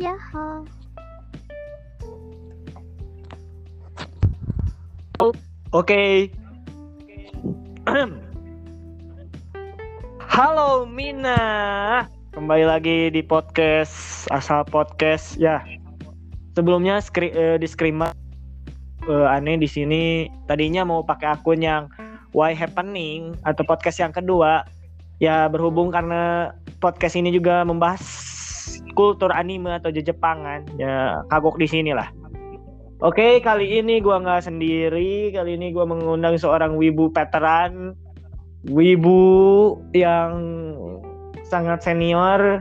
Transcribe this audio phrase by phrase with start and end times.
[0.00, 0.64] Ya, halo.
[5.76, 6.32] Oke.
[10.24, 11.36] Halo Mina.
[12.32, 15.60] Kembali lagi di podcast asal podcast ya.
[16.56, 18.16] Sebelumnya skri eh, disclaimer
[19.04, 21.92] eh, aneh di sini tadinya mau pakai akun yang
[22.32, 24.64] Why Happening atau podcast yang kedua.
[25.20, 28.00] Ya berhubung karena podcast ini juga membahas
[28.94, 32.08] kultur anime atau Jepangan, ya kagok di sini lah.
[33.00, 35.32] Oke, kali ini gua nggak sendiri.
[35.32, 37.96] Kali ini gua mengundang seorang wibu veteran,
[38.68, 40.36] wibu yang
[41.48, 42.60] sangat senior.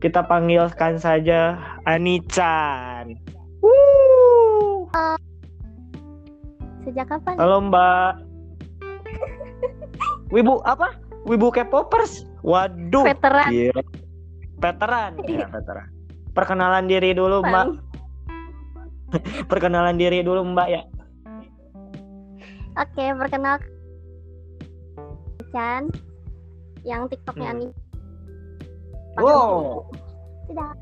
[0.00, 3.20] Kita panggilkan saja Anichan.
[3.60, 4.88] Woo!
[6.88, 7.36] Sejak kapan?
[7.36, 8.12] Halo Mbak.
[10.32, 10.96] Wibu apa?
[11.28, 12.24] Wibu K-popers.
[12.40, 13.04] Waduh.
[13.04, 13.52] Veteran.
[13.52, 13.82] Gila.
[14.60, 15.12] Veteran.
[15.24, 15.88] Ya, veteran.
[16.36, 17.66] Perkenalan diri dulu, Mbak.
[19.50, 20.82] Perkenalan diri dulu, Mbak ya.
[22.78, 23.66] Oke, perkenalkan
[25.50, 25.90] Chan
[26.86, 27.54] yang TikToknya Hmm.
[27.58, 27.68] Ani.
[29.18, 29.84] Wow.
[30.46, 30.72] Tidak.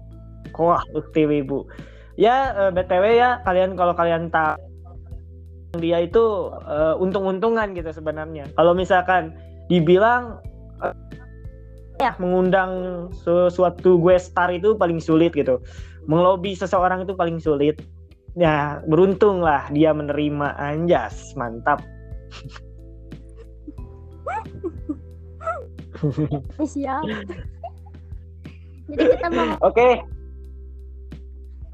[0.58, 1.64] Wah, ukti wibu.
[2.18, 4.58] Ya, eh, BTW ya, kalian kalau kalian tahu
[5.78, 8.50] dia itu eh, untung-untungan gitu sebenarnya.
[8.58, 9.32] Kalau misalkan
[9.70, 10.42] dibilang
[11.98, 15.58] ya mengundang sesuatu gue star itu paling sulit gitu.
[16.06, 17.82] Melobi seseorang itu paling sulit.
[18.38, 21.82] Ya, beruntung lah dia menerima anjas, mantap.
[26.62, 27.02] Siap.
[28.88, 29.98] Jadi kita mau Oke.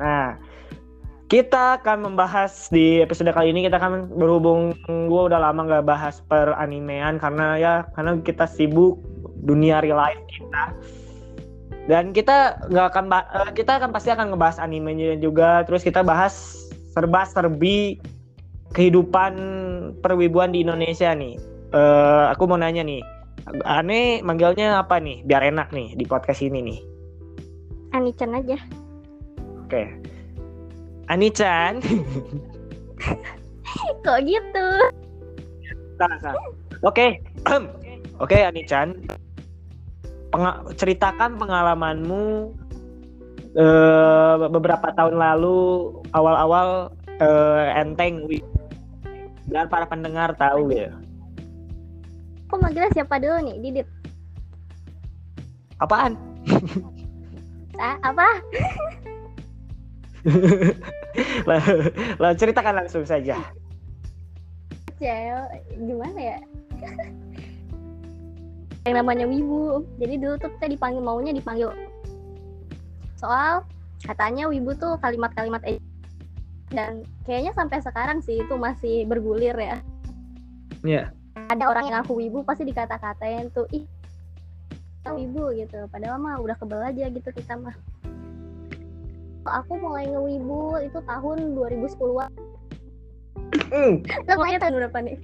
[0.01, 0.41] Nah,
[1.29, 6.21] kita akan membahas di episode kali ini kita akan berhubung gue udah lama nggak bahas
[6.27, 9.01] per animean karena ya karena kita sibuk
[9.45, 10.65] dunia real life kita.
[11.85, 16.65] Dan kita nggak akan eh, kita akan pasti akan ngebahas animenya juga terus kita bahas
[16.97, 18.01] serba serbi
[18.73, 19.35] kehidupan
[20.01, 21.37] perwibuan di Indonesia nih.
[21.75, 23.05] Eh, aku mau nanya nih,
[23.69, 26.81] aneh manggilnya apa nih biar enak nih di podcast ini nih.
[27.95, 28.59] Ani-chan aja.
[29.69, 29.87] Oke.
[31.13, 31.79] Ani-chan.
[34.05, 34.67] Kok gitu?
[36.01, 36.45] Salah, salah.
[36.83, 37.21] Oke.
[38.25, 38.95] Oke, Ani-chan.
[40.35, 42.51] Penga- ceritakan pengalamanmu
[43.55, 46.91] eh, beberapa tahun lalu awal-awal
[47.23, 48.27] eh, enteng
[49.47, 50.91] biar para pendengar tahu ya.
[52.51, 53.57] Kok manggilnya siapa dulu nih?
[53.63, 53.89] Didit.
[55.79, 56.19] Apaan?
[57.79, 58.29] Ah, apa?
[62.23, 63.39] lah, ceritakan langsung saja.
[64.99, 65.39] Cel,
[65.79, 66.39] gimana ya?
[68.85, 69.85] Yang namanya wibu.
[69.97, 71.73] Jadi dulu tuh kita dipanggil maunya dipanggil
[73.25, 73.65] soal
[74.05, 75.65] katanya wibu tuh kalimat-kalimat
[76.69, 79.81] dan kayaknya sampai sekarang sih itu masih bergulir ya.
[80.85, 81.05] Iya.
[81.49, 83.89] Ada orang yang aku wibu pasti dikata-katain tuh ih
[85.09, 85.89] wibu gitu.
[85.89, 87.77] Padahal mah udah kebel aja gitu kita mah.
[89.45, 92.33] Aku mulai ngewibu itu tahun 2010-an.
[93.69, 93.95] Hmm.
[94.25, 95.17] Namanya tahun berapa nih?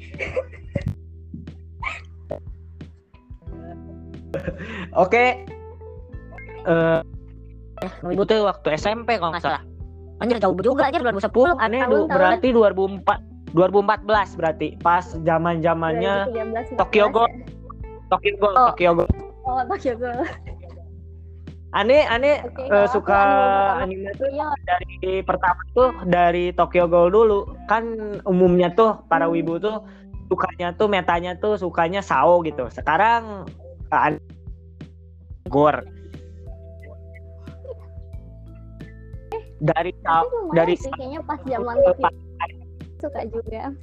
[5.04, 5.24] Oke.
[6.62, 7.00] Eh
[8.04, 9.62] Ibu tuh waktu SMP kalau nggak salah.
[10.20, 11.56] Anjir jauh juga anjir 2010.
[11.56, 14.04] Aneh du- berarti 2004 2014
[14.36, 17.26] berarti pas zaman-zamannya 2013, Tokyo 14 Ghoul.
[17.26, 17.44] ya.
[18.06, 18.66] Tokyo Ghoul, Oh.
[18.68, 19.10] Tokyo Ghoul.
[19.42, 20.18] Oh, Tokyo Ghoul.
[21.70, 22.02] Aneh
[22.42, 23.18] Oke, eh, kalau aku suka
[23.78, 24.90] anime anime tuh Iya, dari
[25.22, 27.40] pertama tuh dari Tokyo Ghoul dulu.
[27.64, 27.84] Kan
[28.24, 29.32] umumnya tuh para Hmm.
[29.32, 29.78] wibu tuh
[30.26, 32.66] sukanya tuh metanya tuh sukanya Sao gitu.
[32.68, 33.46] Sekarang
[33.88, 34.10] uh,
[35.50, 35.82] Gore.
[39.60, 39.92] Dari
[40.56, 41.76] dari sih kayaknya pas zaman
[42.96, 43.74] suka juga.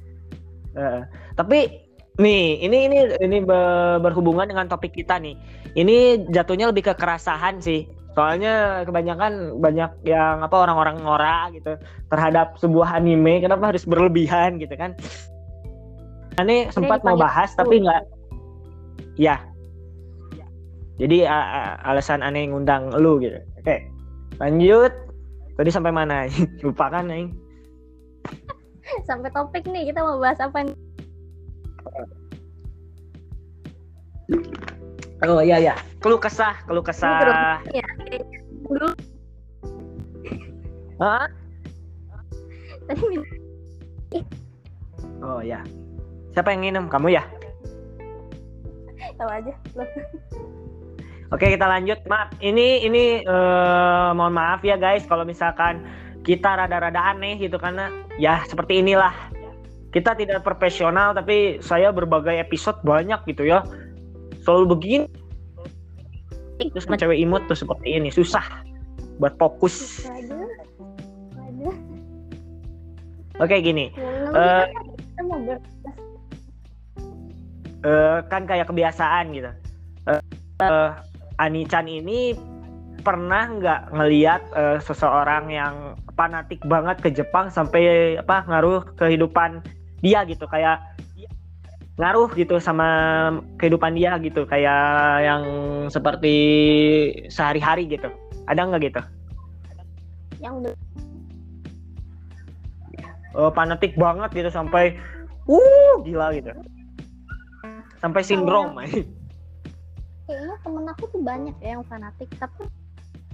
[0.74, 1.00] Eh,
[1.38, 1.86] tapi
[2.18, 5.38] nih ini ini ini be- berhubungan dengan topik kita nih.
[5.78, 7.86] Ini jatuhnya lebih ke kerasahan sih.
[8.18, 11.78] Soalnya kebanyakan banyak yang apa orang-orang ngora gitu
[12.10, 13.38] terhadap sebuah anime.
[13.38, 14.98] Kenapa harus berlebihan gitu kan?
[16.42, 18.02] Aneh sempat mau bahas tapi nggak.
[19.14, 19.38] Ya.
[20.98, 21.22] Jadi
[21.86, 23.38] alasan aneh ngundang lu gitu.
[23.62, 23.86] Oke.
[24.42, 24.90] Lanjut.
[25.54, 26.26] Tadi sampai mana?
[26.66, 27.34] Lupa kan, Neng?
[29.06, 30.76] Sampai topik nih kita mau bahas apa nih?
[35.26, 35.74] Oh iya ya.
[35.98, 37.58] Keluh kesah, keluh kesah.
[37.74, 37.86] Ya,
[38.66, 38.94] dulu
[40.98, 41.30] Hah?
[42.90, 43.26] tadi minum
[45.22, 45.60] Oh ya.
[46.34, 46.84] Siapa yang minum?
[46.90, 47.22] Kamu ya?
[49.18, 49.52] tahu aja.
[51.28, 52.32] Oke kita lanjut, maaf.
[52.40, 55.84] Ini ini eh, mohon maaf ya guys kalau misalkan
[56.24, 59.12] kita rada-rada aneh gitu karena ya seperti inilah.
[59.92, 63.60] Kita tidak profesional tapi saya berbagai episode banyak gitu ya.
[64.44, 65.08] Selalu begini.
[66.72, 68.64] Terus cewek imut tuh seperti ini susah
[69.20, 70.08] buat fokus.
[73.38, 73.94] Oke gini,
[74.34, 74.66] ber
[77.86, 79.50] eh, kan kayak kebiasaan gitu.
[80.10, 80.90] Eh,
[81.38, 82.34] Anichan ini
[83.06, 89.62] pernah nggak ngeliat eh, seseorang yang fanatik banget ke Jepang sampai apa ngaruh kehidupan
[90.02, 90.44] dia gitu?
[90.50, 90.82] Kayak
[91.98, 92.86] ngaruh gitu sama
[93.58, 94.82] kehidupan dia gitu kayak
[95.26, 95.42] yang
[95.90, 96.36] seperti
[97.30, 98.10] sehari-hari gitu.
[98.46, 99.02] Ada nggak gitu?
[100.38, 100.74] Yang
[103.38, 104.98] Eh, fanatik banget gitu sampai
[105.46, 106.50] uh gila gitu.
[108.02, 108.74] Sampai sindrom
[110.28, 112.68] kayaknya temen aku tuh banyak ya yang fanatik tapi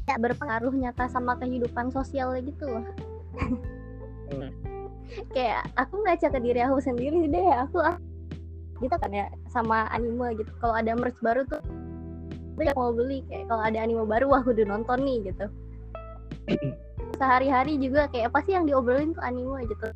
[0.06, 2.87] ya berpengaruh nyata sama kehidupan sosialnya gitu loh.
[4.31, 4.50] Hmm.
[5.37, 7.82] kayak aku ngaca ke diri aku sendiri deh aku
[8.79, 10.49] gitu kan ya sama anime gitu.
[10.62, 11.61] Kalau ada merch baru tuh
[12.55, 15.47] aku mau beli kayak kalau ada anime baru wah udah nonton nih gitu.
[17.19, 19.90] Sehari-hari juga kayak apa sih yang diobrolin tuh anime gitu.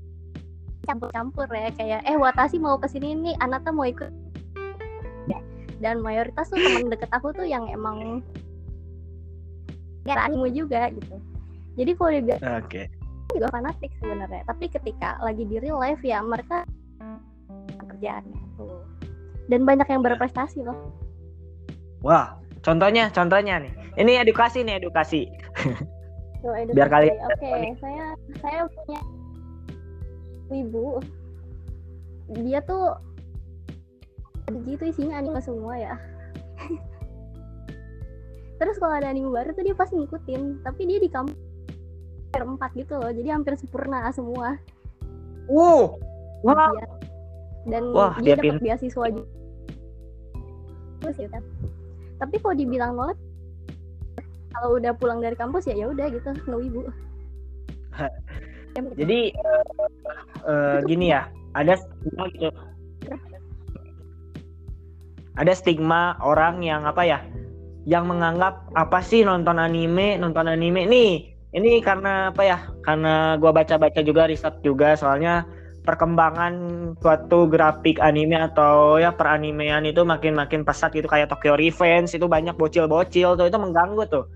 [0.83, 4.09] Campur-campur ya kayak eh Watashi mau ke sini nih Anata mau ikut
[5.79, 8.23] dan mayoritas tuh teman deket aku tuh yang emang
[10.07, 11.17] ya anime juga gitu.
[11.79, 12.83] Jadi kalau dia bilang oke
[13.29, 16.65] juga fanatik sebenarnya tapi ketika lagi di real life ya mereka
[17.77, 18.83] kerjaannya tuh
[19.53, 20.77] dan banyak yang berprestasi loh.
[22.03, 22.35] Wah
[22.65, 23.73] contohnya contohnya nih.
[23.99, 25.27] Ini edukasi nih edukasi.
[26.43, 26.77] Tuh, edukasi.
[26.79, 27.53] Biar kali- oke
[27.83, 28.07] saya
[28.41, 29.01] saya punya
[30.55, 30.87] ibu.
[32.45, 32.93] Dia tuh
[34.65, 35.95] gitu isinya anime semua ya.
[38.59, 41.37] Terus kalau ada anime baru tuh dia pasti ngikutin tapi dia di kampus
[42.29, 44.59] hampir empat gitu loh jadi hampir sempurna semua.
[45.49, 45.93] Uh
[46.45, 46.97] wah Dia-
[47.69, 49.29] dan Wah, dia dia dapat beasiswa juga.
[50.99, 51.39] Terus gitu
[52.19, 53.19] tapi kalau dibilang nolak
[54.53, 56.83] kalau udah pulang dari kampus ya ya udah gitu no ibu
[58.95, 59.65] jadi eh,
[60.47, 61.79] eh, gini ya ada
[62.35, 62.51] gitu
[65.39, 67.23] ada stigma orang yang apa ya
[67.87, 71.13] yang menganggap apa sih nonton anime nonton anime nih?
[71.55, 75.49] Ini karena apa ya karena gua baca-baca juga riset juga soalnya
[75.89, 76.53] perkembangan
[77.01, 82.53] suatu grafik anime atau ya peranimean itu makin-makin pesat gitu kayak Tokyo Revenge itu banyak
[82.61, 84.29] bocil-bocil tuh itu mengganggu tuh.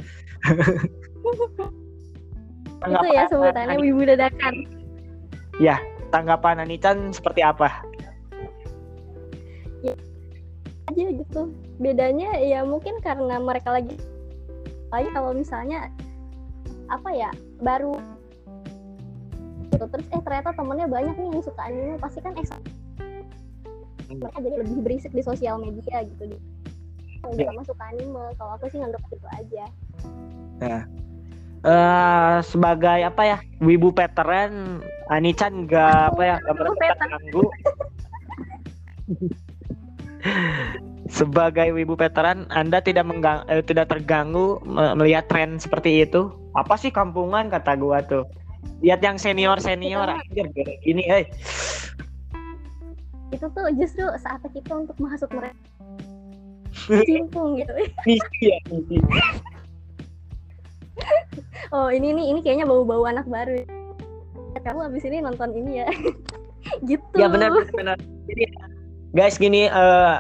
[2.89, 4.55] Itu ya sebutannya wibu dadakan.
[6.09, 7.85] Tanggapan Anichan seperti apa?
[10.93, 11.43] Aja gitu.
[11.81, 13.97] Bedanya ya mungkin karena mereka lagi
[14.93, 15.89] lagi kalau misalnya
[16.93, 17.33] apa ya
[17.65, 17.97] baru
[19.73, 19.85] gitu.
[19.89, 22.45] Terus eh ternyata temennya banyak nih yang suka anime pasti kan eh
[24.13, 26.37] mereka jadi lebih berisik di sosial media gitu di
[27.25, 28.25] yang juga masuk ke anime.
[28.37, 29.65] Kalau aku sih nganggap gitu aja.
[30.61, 30.85] Eh
[32.45, 37.43] sebagai apa ya wibu veteran Anichan nggak apa ya nggak merasa terganggu
[41.11, 46.31] sebagai wibu veteran Anda tidak menggang, eh, tidak terganggu me- melihat tren seperti itu?
[46.55, 48.25] Apa sih kampungan kata gua tuh?
[48.83, 50.47] Lihat yang senior senior anjir
[50.87, 51.25] ini eh.
[53.35, 55.59] Itu tuh justru saatnya kita untuk masuk mereka.
[57.09, 57.73] Simpung gitu.
[57.73, 58.99] Ya misi.
[61.73, 63.65] Oh ini nih ini kayaknya bau-bau anak baru.
[64.61, 65.89] Kamu abis ini nonton ini ya.
[66.89, 67.17] Gitu.
[67.17, 67.97] Ya benar benar.
[68.29, 68.45] Jadi
[69.13, 70.15] guys gini eh,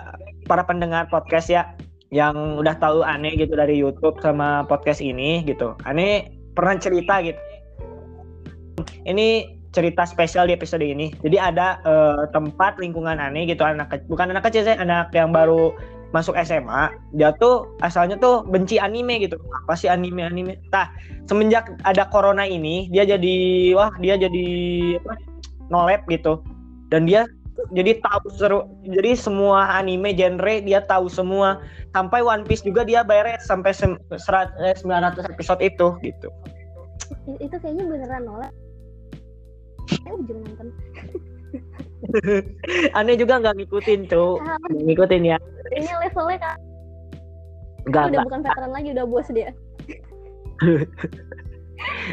[0.45, 1.73] para pendengar podcast ya
[2.13, 5.73] yang udah tahu aneh gitu dari YouTube sama podcast ini gitu.
[5.89, 7.41] Aneh pernah cerita gitu.
[9.09, 11.09] Ini cerita spesial di episode ini.
[11.25, 15.33] Jadi ada eh, tempat lingkungan aneh gitu anak ke- bukan anak kecil saya anak yang
[15.33, 15.73] baru
[16.13, 16.93] masuk SMA.
[17.17, 19.41] Dia tuh asalnya tuh benci anime gitu.
[19.65, 20.61] Apa sih anime anime?
[20.69, 20.93] Nah,
[21.25, 24.47] semenjak ada corona ini dia jadi wah dia jadi
[25.01, 25.17] apa?
[25.73, 26.45] nolep gitu
[26.93, 27.25] dan dia
[27.71, 31.63] jadi tahu seru jadi semua anime genre dia tahu semua.
[31.95, 36.29] Sampai One Piece juga dia beres sampai sem- serat- eh, 900 episode itu gitu.
[37.39, 38.53] Itu kayaknya beneran nolak.
[39.87, 40.69] Saya ujung nonton.
[42.99, 45.39] Aneh juga nggak ngikutin tuh Ah, ngikutin ya.
[45.71, 46.59] Ini levelnya kan
[47.83, 49.51] nggak udah bukan veteran lagi udah bos dia.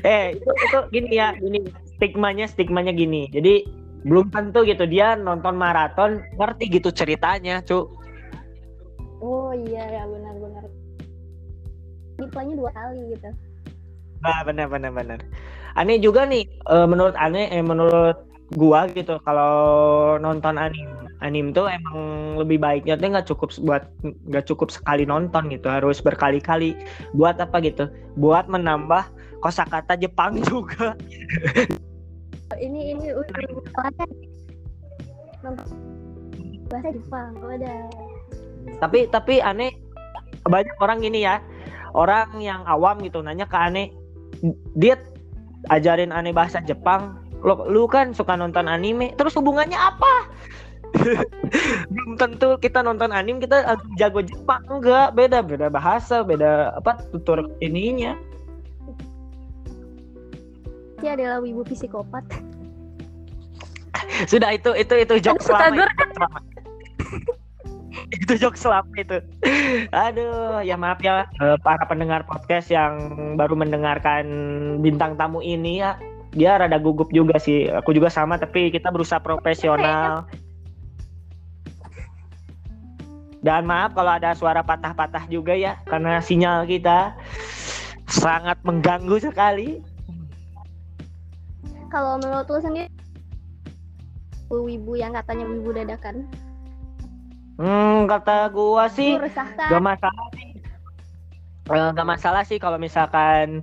[0.01, 1.61] Eh itu, itu gini ya gini.
[1.97, 3.29] Stigmanya stigmanya gini.
[3.29, 3.69] Jadi
[4.07, 7.91] belum tentu gitu dia nonton maraton ngerti gitu ceritanya cu.
[9.19, 10.63] Oh iya ya benar-benar
[12.19, 13.29] reply-nya dua kali gitu.
[14.19, 15.19] Nah, benar benar benar.
[15.75, 20.89] Aneh juga nih eh, menurut aneh eh, menurut gua gitu kalau nonton anim
[21.21, 21.99] anim tuh emang
[22.39, 26.75] lebih baiknya tuh nggak cukup buat nggak cukup sekali nonton gitu harus berkali-kali.
[27.15, 27.91] Buat apa gitu?
[28.15, 29.07] Buat menambah
[29.43, 30.95] kosakata Jepang juga
[32.57, 33.45] ini ini udah
[36.69, 38.09] bahasa Jepang udah
[38.77, 39.73] tapi tapi aneh
[40.45, 41.41] banyak orang gini ya.
[41.97, 43.89] Orang yang awam gitu nanya ke aneh
[44.77, 45.01] dia
[45.73, 47.17] ajarin aneh bahasa Jepang.
[47.41, 50.29] Lo lu kan suka nonton anime terus hubungannya apa?
[51.93, 54.61] Belum tentu kita nonton anime kita jago Jepang.
[54.69, 58.13] Enggak beda beda bahasa beda apa tutur ininya
[60.99, 62.23] dia adalah wibu psikopat.
[64.27, 66.39] Sudah itu itu itu jokes Suka lama itu, jokes lama.
[68.19, 69.17] itu jokes lama itu.
[69.95, 72.99] Aduh ya maaf ya eh, para pendengar podcast yang
[73.39, 74.25] baru mendengarkan
[74.83, 75.95] bintang tamu ini ya.
[76.35, 77.71] Dia rada gugup juga sih.
[77.71, 80.27] Aku juga sama tapi kita berusaha profesional.
[83.39, 87.15] Dan maaf kalau ada suara patah-patah juga ya karena sinyal kita
[88.11, 89.79] sangat mengganggu sekali
[91.89, 92.89] kalau menurut lu sendiri
[94.49, 96.25] wibu yang katanya wibu dadakan?
[97.59, 99.19] Hmm kata gua sih
[99.57, 100.49] Gak masalah sih.
[101.69, 103.61] Eh, gak masalah sih kalau misalkan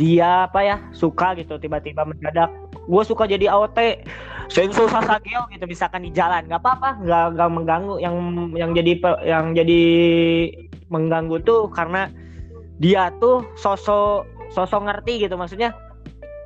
[0.00, 2.48] dia apa ya suka gitu tiba-tiba mendadak.
[2.86, 4.02] Gue suka jadi AOT
[4.50, 6.48] Sensu Sasageo gitu misalkan di jalan.
[6.48, 7.94] Nggak apa-apa nggak nggak mengganggu.
[8.00, 8.14] Yang
[8.56, 8.92] yang jadi
[9.22, 9.82] yang jadi
[10.88, 12.08] mengganggu tuh karena
[12.82, 15.36] dia tuh sosok sosok ngerti gitu.
[15.36, 15.76] Maksudnya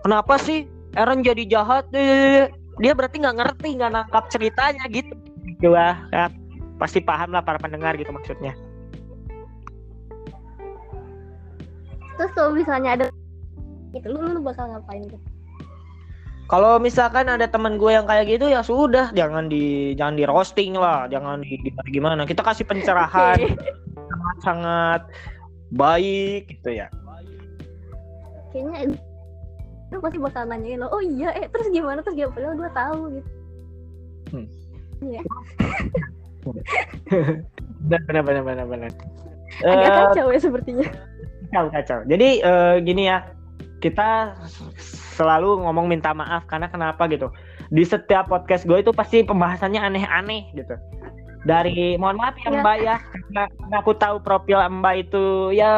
[0.03, 0.67] kenapa sih
[0.97, 2.49] Eren jadi jahat Eh,
[2.81, 5.13] dia berarti nggak ngerti nggak nangkap ceritanya gitu.
[5.61, 6.33] Gua ya,
[6.81, 8.57] pasti paham lah para pendengar gitu maksudnya.
[12.17, 13.07] Terus kalau misalnya ada
[13.93, 15.21] gitu lu lu bakal ngapain gitu
[16.47, 20.79] Kalau misalkan ada teman gue yang kayak gitu ya sudah jangan di jangan di roasting
[20.79, 22.23] lah, jangan di gimana gimana.
[22.23, 23.35] Kita kasih pencerahan.
[24.07, 25.03] Sangat sangat
[25.75, 26.87] baik gitu ya.
[28.55, 28.95] kayaknya
[29.95, 33.01] lu pasti bakal nanyain lo oh iya eh terus gimana terus gimana padahal gue tahu
[33.15, 33.31] gitu
[34.27, 34.47] Hmm.
[34.99, 35.23] Iya.
[37.87, 38.91] Benar benar benar benar
[39.63, 40.87] agak Eh, kacau ya sepertinya
[41.47, 41.99] kacau kacau.
[42.11, 43.31] Jadi eh, gini ya,
[43.79, 44.35] kita
[45.15, 47.31] selalu ngomong minta maaf karena kenapa gitu.
[47.71, 50.75] Di setiap podcast gue itu pasti pembahasannya aneh-aneh gitu.
[51.47, 52.61] Dari mohon maaf ya Ya.
[52.63, 55.25] Mbak ya, karena karena aku tahu profil Mbak itu
[55.55, 55.73] ya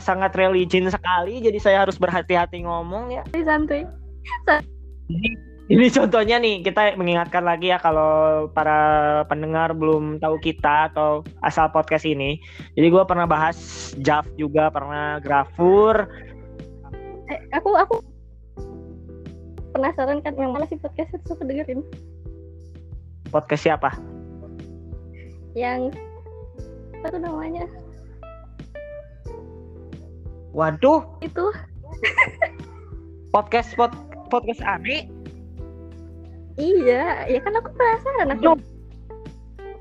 [0.00, 3.22] sangat religion sekali, jadi saya harus berhati-hati ngomong ya.
[3.44, 3.84] Santuy
[5.70, 11.70] Ini contohnya nih, kita mengingatkan lagi ya kalau para pendengar belum tahu kita atau asal
[11.70, 12.36] podcast ini.
[12.76, 13.56] Jadi gue pernah bahas
[14.02, 16.08] Jav juga, pernah Grafur,
[17.32, 17.96] eh, aku aku
[19.72, 21.80] penasaran kan yang mana sih podcast itu aku dengerin
[23.32, 23.90] podcast siapa?
[25.52, 25.92] Yang
[27.00, 27.66] apa tuh namanya
[30.52, 31.48] Waduh, itu
[33.32, 33.88] podcast pod,
[34.28, 35.08] podcast Ani.
[36.60, 38.60] iya ya kan aku penasaran aku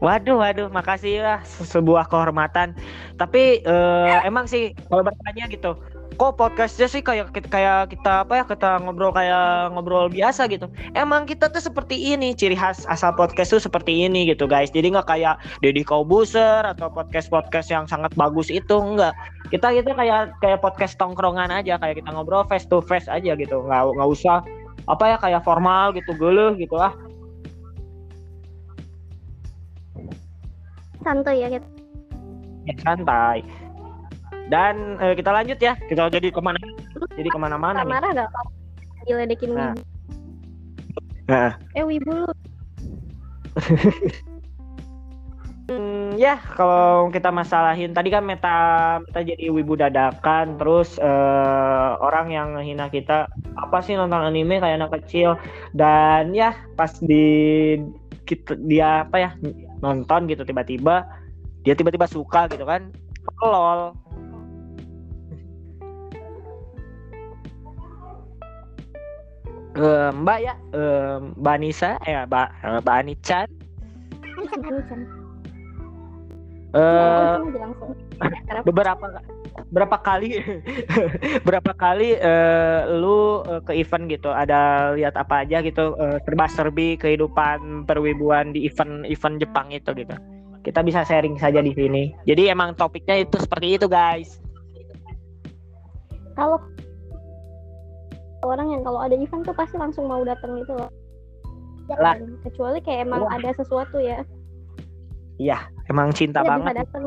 [0.02, 0.42] Waduh.
[0.42, 2.74] Waduh, makasih ya se- sebuah kehormatan.
[3.22, 5.78] Tapi eh, emang sih kalau bertanya gitu,
[6.18, 10.68] kok podcastnya sih kayak kayak kita apa ya kita ngobrol kayak ngobrol biasa gitu.
[10.96, 14.72] Emang kita tuh seperti ini, ciri khas asal podcast tuh seperti ini gitu guys.
[14.72, 19.16] Jadi nggak kayak Deddy Kobuser atau podcast podcast yang sangat bagus itu enggak.
[19.52, 23.64] Kita gitu kayak kayak podcast tongkrongan aja, kayak kita ngobrol face to face aja gitu.
[23.64, 24.44] Nggak nggak usah
[24.90, 26.92] apa ya kayak formal gitu geluh gitu lah.
[31.02, 31.68] santuy ya gitu
[32.70, 33.42] ya santai
[34.52, 35.80] dan eh, kita lanjut ya.
[35.88, 36.60] Kita jadi ke mana
[37.16, 38.52] jadi ke mana-mana marah gak kalau
[39.08, 39.72] diledekin Nah.
[39.72, 39.82] wibu.
[41.32, 41.52] Nah.
[41.80, 42.30] eh wibu lu.
[45.72, 52.28] Hmm, ya kalau kita masalahin tadi kan meta meta jadi wibu dadakan terus eh, orang
[52.28, 55.40] yang hina kita apa sih nonton anime kayak anak kecil?
[55.72, 57.80] Dan ya pas di
[58.28, 59.32] kita dia apa ya
[59.80, 61.08] nonton gitu tiba-tiba
[61.64, 62.92] dia tiba-tiba suka gitu kan?
[63.40, 63.96] Lol
[69.72, 73.48] Eh, Mbak ya, eh, Mbak Anissa, eh Mbak eh, Mbak Anichan,
[76.72, 79.06] Karena beberapa
[79.72, 80.40] berapa kali?
[81.48, 84.32] Berapa kali eh, lu eh, ke event gitu?
[84.32, 85.96] Ada lihat apa aja gitu?
[86.00, 90.16] Eh, serba-serbi kehidupan perwibuan di event-event Jepang itu gitu.
[90.64, 92.16] Kita bisa sharing saja di sini.
[92.24, 94.40] Jadi emang topiknya itu seperti itu guys.
[96.40, 96.60] Kalau
[98.44, 100.92] orang yang kalau ada event tuh pasti langsung mau datang gitu loh
[101.92, 102.16] Lah.
[102.42, 103.36] Kecuali kayak emang Wah.
[103.36, 104.24] ada sesuatu ya
[105.36, 106.74] Iya, emang cinta bisa banget.
[106.80, 107.06] datang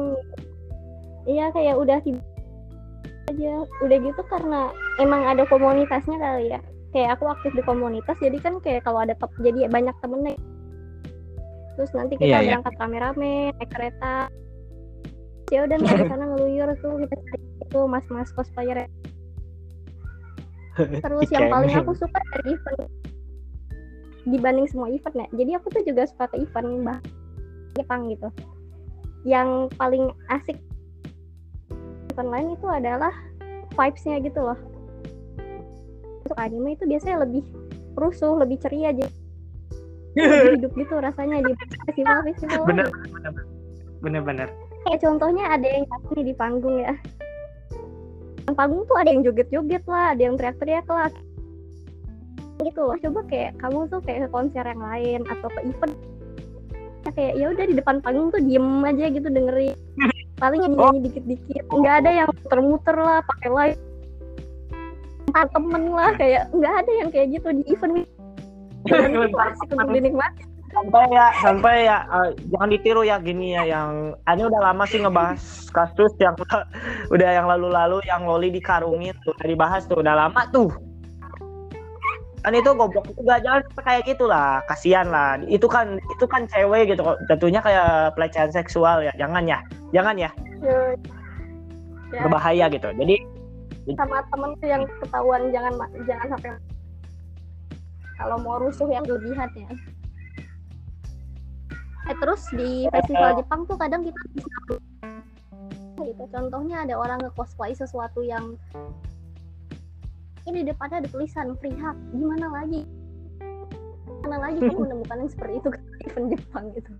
[1.24, 2.20] iya kayak udah tiba
[3.24, 6.60] aja udah gitu karena emang ada komunitasnya kali ya
[6.92, 10.36] kayak aku aktif di komunitas jadi kan kayak kalau ada top jadi banyak temennya
[11.74, 12.48] terus nanti kita Iya, iya.
[12.52, 14.28] berangkat rame-rame naik kereta
[15.48, 18.84] ya udah di sana ngeluyur tuh kita cari itu mas-mas cosplayer
[20.74, 22.82] terus yang paling aku suka dari event
[24.24, 25.26] dibanding semua event ya.
[25.36, 26.98] Jadi aku tuh juga suka ke event bah
[27.78, 28.28] Jepang gitu.
[29.26, 30.58] Yang paling asik
[32.14, 33.14] event lain itu adalah
[33.74, 34.58] vibes-nya gitu loh.
[36.24, 37.44] Untuk anime itu biasanya lebih
[37.94, 39.06] rusuh lebih ceria aja
[40.14, 42.86] lebih hidup gitu rasanya di festival festival bener
[44.02, 44.48] bener bener
[44.86, 46.94] kayak contohnya ada yang nyanyi di panggung ya
[48.52, 51.08] panggung tuh ada yang joget-joget lah ada yang teriak-teriak lah.
[52.60, 52.96] Gitu loh.
[53.00, 55.94] Coba kayak kamu tuh kayak ke konser yang lain atau ke event.
[57.04, 59.76] Ya kayak ya udah di depan panggung tuh diem aja gitu dengerin.
[60.42, 61.64] Paling nyanyi nyanyi dikit-dikit.
[61.72, 63.80] Nggak ada yang muter-muter lah pakai live.
[65.34, 68.06] Temen lah kayak nggak ada yang kayak gitu di event.
[68.84, 74.18] Itu asik untuk dinikmati sampai ya sampai ya eh, jangan ditiru ya gini ya yang
[74.26, 75.40] ini udah lama sih ngebahas
[75.70, 76.34] kasus yang
[77.14, 80.68] udah yang lalu-lalu yang loli dikarungin tuh udah dibahas tuh udah lama tuh.
[82.44, 85.40] Kan itu goblok juga jangan kayak gitulah kasihan lah.
[85.48, 89.64] Itu kan itu kan cewek gitu kok tentunya kayak pelecehan seksual ya jangan ya
[89.96, 90.30] jangan ya.
[90.60, 90.92] Ya,
[92.14, 92.22] Ya.
[92.30, 93.16] berbahaya gitu jadi
[93.98, 95.72] sama temen tuh yang ketahuan jangan
[96.06, 96.50] jangan sampai
[98.14, 99.70] kalau mau rusuh yang berlebihan ya
[102.04, 104.58] eh terus di festival Jepang tuh kadang kita bisa
[106.04, 106.24] gitu.
[106.28, 108.60] Contohnya ada orang nge-cosplay sesuatu yang
[110.44, 111.96] ini di depannya ada tulisan free hug.
[112.12, 112.84] Gimana lagi?
[114.20, 116.92] Mana lagi kamu menemukan yang seperti itu di event Jepang gitu?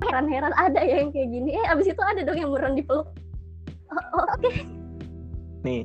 [0.00, 1.50] Heran-heran ada ya yang kayak gini.
[1.60, 3.08] Eh abis itu ada dong yang beneran dipeluk.
[3.92, 4.50] Oh, oh, oke.
[5.60, 5.84] Nih.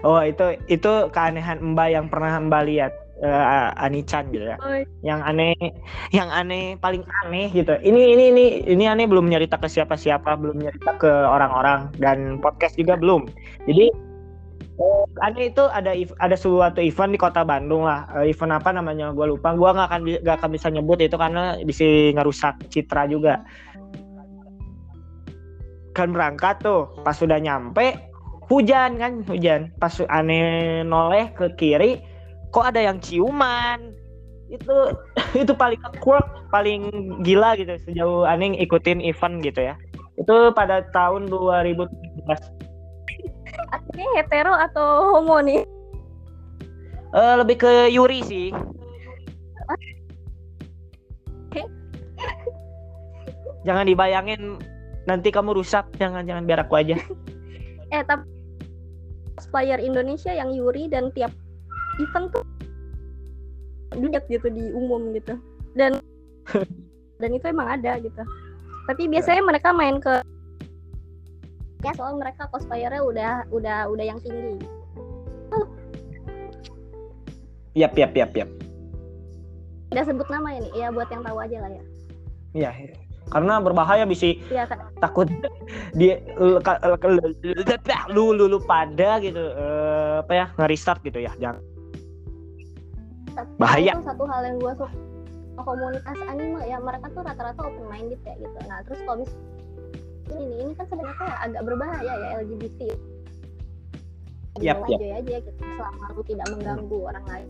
[0.00, 4.56] Oh itu itu keanehan mbak yang pernah mbak lihat eh, Anichan gitu ya.
[4.60, 5.54] Oh, yang aneh
[6.10, 7.76] yang aneh paling aneh gitu.
[7.76, 12.76] Ini ini ini ini aneh belum nyerita ke siapa-siapa belum nyerita ke orang-orang dan podcast
[12.80, 13.28] juga belum.
[13.68, 13.86] Jadi
[14.80, 18.08] eh, aneh itu ada ada suatu event di kota Bandung lah.
[18.20, 19.52] Eh, event apa namanya gue lupa.
[19.52, 21.84] Gue nggak akan nggak akan bisa nyebut itu karena bisa
[22.16, 23.44] ngerusak citra juga.
[25.92, 28.00] Kan berangkat tuh pas sudah nyampe
[28.48, 29.68] hujan kan hujan.
[29.76, 32.09] Pas aneh noleh ke kiri
[32.50, 33.94] kok ada yang ciuman?
[34.50, 34.94] Itu
[35.42, 36.90] itu paling awkward paling
[37.22, 39.74] gila gitu sejauh aneh ikutin event gitu ya.
[40.18, 41.88] Itu pada tahun 2017
[43.70, 45.62] Artinya hetero atau homo nih?
[47.10, 48.48] Eh, lebih ke Yuri sih.
[53.60, 54.56] Jangan dibayangin
[55.04, 55.84] nanti kamu rusak.
[56.00, 56.96] Jangan jangan biar aku aja.
[57.90, 58.22] Eh tapi
[59.34, 61.34] cosplayer Indonesia yang Yuri dan tiap
[61.98, 62.44] event tuh
[63.98, 65.34] lihat gitu di umum gitu
[65.74, 65.98] dan
[67.20, 68.22] dan itu emang ada gitu.
[68.86, 70.22] Tapi biasanya mereka main ke
[71.80, 74.58] ya soal mereka cosplayernya udah udah udah yang tinggi.
[77.78, 78.50] yap yap yap yap
[79.94, 81.82] Udah sebut nama ini ya buat yang tahu aja lah ya.
[82.50, 82.70] Iya,
[83.30, 84.90] karena berbahaya bisa Iya kan.
[84.98, 85.30] takut
[85.94, 86.18] dia
[88.10, 91.62] lu lu lu pada gitu eh, apa ya nge-restart gitu ya jangan
[93.34, 93.92] Tapi Bahaya.
[93.96, 94.90] Itu satu hal yang gue suka
[95.60, 98.58] komunitas anime ya mereka tuh rata-rata open minded ya gitu.
[98.64, 99.32] Nah terus kalau mis
[100.30, 102.80] ini ini kan sebenarnya agak berbahaya ya LGBT.
[104.60, 107.48] Yap, Enjoy aja gitu selama lu tidak mengganggu orang lain.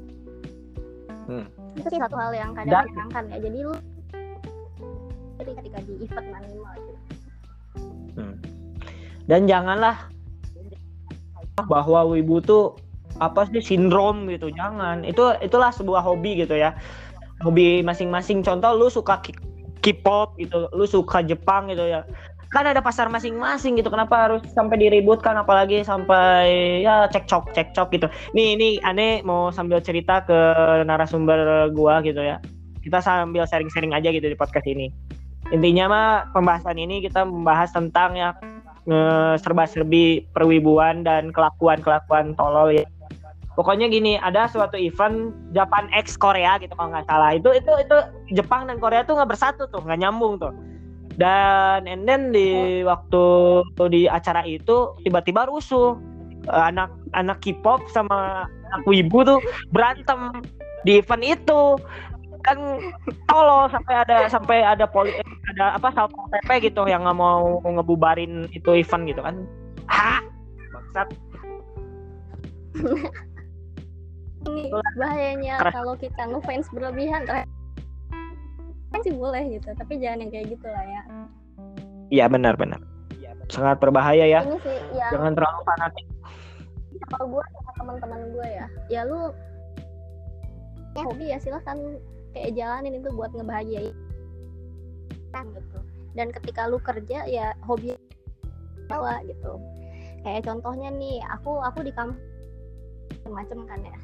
[1.27, 1.47] Hmm.
[1.75, 3.39] Itu sih satu hal yang kadang Dan- menyenangkan ya.
[3.41, 3.73] Jadi lu
[5.41, 6.95] ketika di event anime gitu.
[9.25, 9.97] dan janganlah
[11.65, 12.75] bahwa wibu tuh
[13.21, 14.49] apa sih sindrom gitu.
[14.51, 15.05] Jangan.
[15.05, 16.75] Itu itulah sebuah hobi gitu ya.
[17.45, 18.43] Hobi masing-masing.
[18.43, 19.21] Contoh lu suka
[19.81, 20.69] K-pop gitu.
[20.73, 22.05] Lu suka Jepang gitu ya.
[22.51, 23.95] Kan ada pasar masing-masing gitu.
[23.95, 25.39] Kenapa harus sampai diributkan?
[25.39, 28.07] Apalagi sampai ya cekcok cekcok gitu.
[28.35, 30.35] Nih ini aneh mau sambil cerita ke
[30.83, 32.43] narasumber gua gitu ya.
[32.83, 34.91] Kita sambil sharing-sharing aja gitu di podcast ini.
[35.55, 38.35] Intinya mah pembahasan ini kita membahas tentang ya
[39.39, 42.83] serba-serbi perwibuan dan kelakuan-kelakuan tolol ya.
[43.61, 47.37] Pokoknya gini, ada suatu event Japan X Korea gitu kalau nggak salah.
[47.37, 47.97] Itu itu itu
[48.33, 50.57] Jepang dan Korea tuh nggak bersatu tuh, nggak nyambung tuh.
[51.21, 53.21] Dan and then di waktu
[53.93, 56.01] di acara itu tiba-tiba rusuh.
[56.49, 59.45] eh, anak anak K-pop sama anak wibu tuh
[59.77, 60.41] berantem
[60.89, 61.77] di event itu
[62.41, 62.57] kan
[63.29, 65.13] tolol sampai ada sampai ada poli
[65.53, 69.37] ada apa satpol pp gitu yang nggak mau ngebubarin itu event gitu kan
[69.85, 70.25] hah
[70.73, 71.09] bangsat
[74.49, 77.45] ini bahayanya kalau kita ngefans berlebihan kan
[79.05, 81.03] sih boleh gitu tapi jangan yang kayak gitu lah ya.
[82.11, 82.81] Iya benar benar.
[83.51, 84.41] Sangat berbahaya ya.
[84.47, 85.09] Ini sih ya.
[85.15, 86.07] Jangan terlalu fanatik.
[87.11, 88.67] Kalau gue sama teman-teman gue ya.
[88.91, 89.31] Ya lu
[90.99, 91.79] ya hobi ya silahkan
[92.35, 93.95] kayak jalanin itu buat ngebahagiain
[95.31, 95.79] kan gitu.
[96.19, 97.95] Dan ketika lu kerja ya hobi
[98.91, 99.59] bawa gitu.
[100.27, 102.19] Kayak contohnya nih aku aku di kampus
[103.31, 103.97] macam kan ya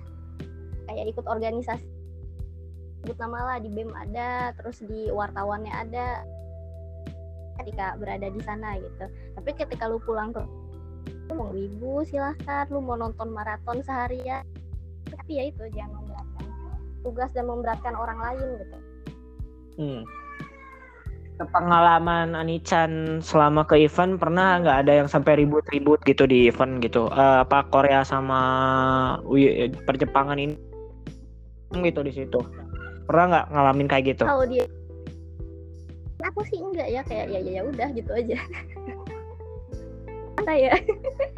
[0.86, 1.86] kayak ikut organisasi.
[3.02, 6.22] Sebut nama lah di BEM ada terus di wartawannya ada.
[7.62, 9.06] Ketika berada di sana gitu.
[9.38, 10.42] Tapi ketika lu pulang ke
[11.30, 12.66] lu mau wibu silahkan.
[12.70, 14.42] Lu mau nonton maraton seharian.
[15.06, 16.46] Tapi ya itu jangan memberatkan
[17.06, 18.78] tugas dan memberatkan orang lain gitu.
[19.76, 20.02] Hmm.
[21.36, 27.12] pengalaman Anichan selama ke event pernah nggak ada yang sampai ribut-ribut gitu di event gitu?
[27.12, 28.40] Eh, apa Korea sama
[29.28, 30.56] Wi- perjepangan ini
[31.74, 32.40] gitu di situ.
[33.06, 34.24] Pernah nggak ngalamin kayak gitu?
[34.26, 34.64] Kalau dia
[36.26, 38.36] aku sih enggak ya kayak ya ya ya udah gitu aja.
[40.46, 40.70] Saya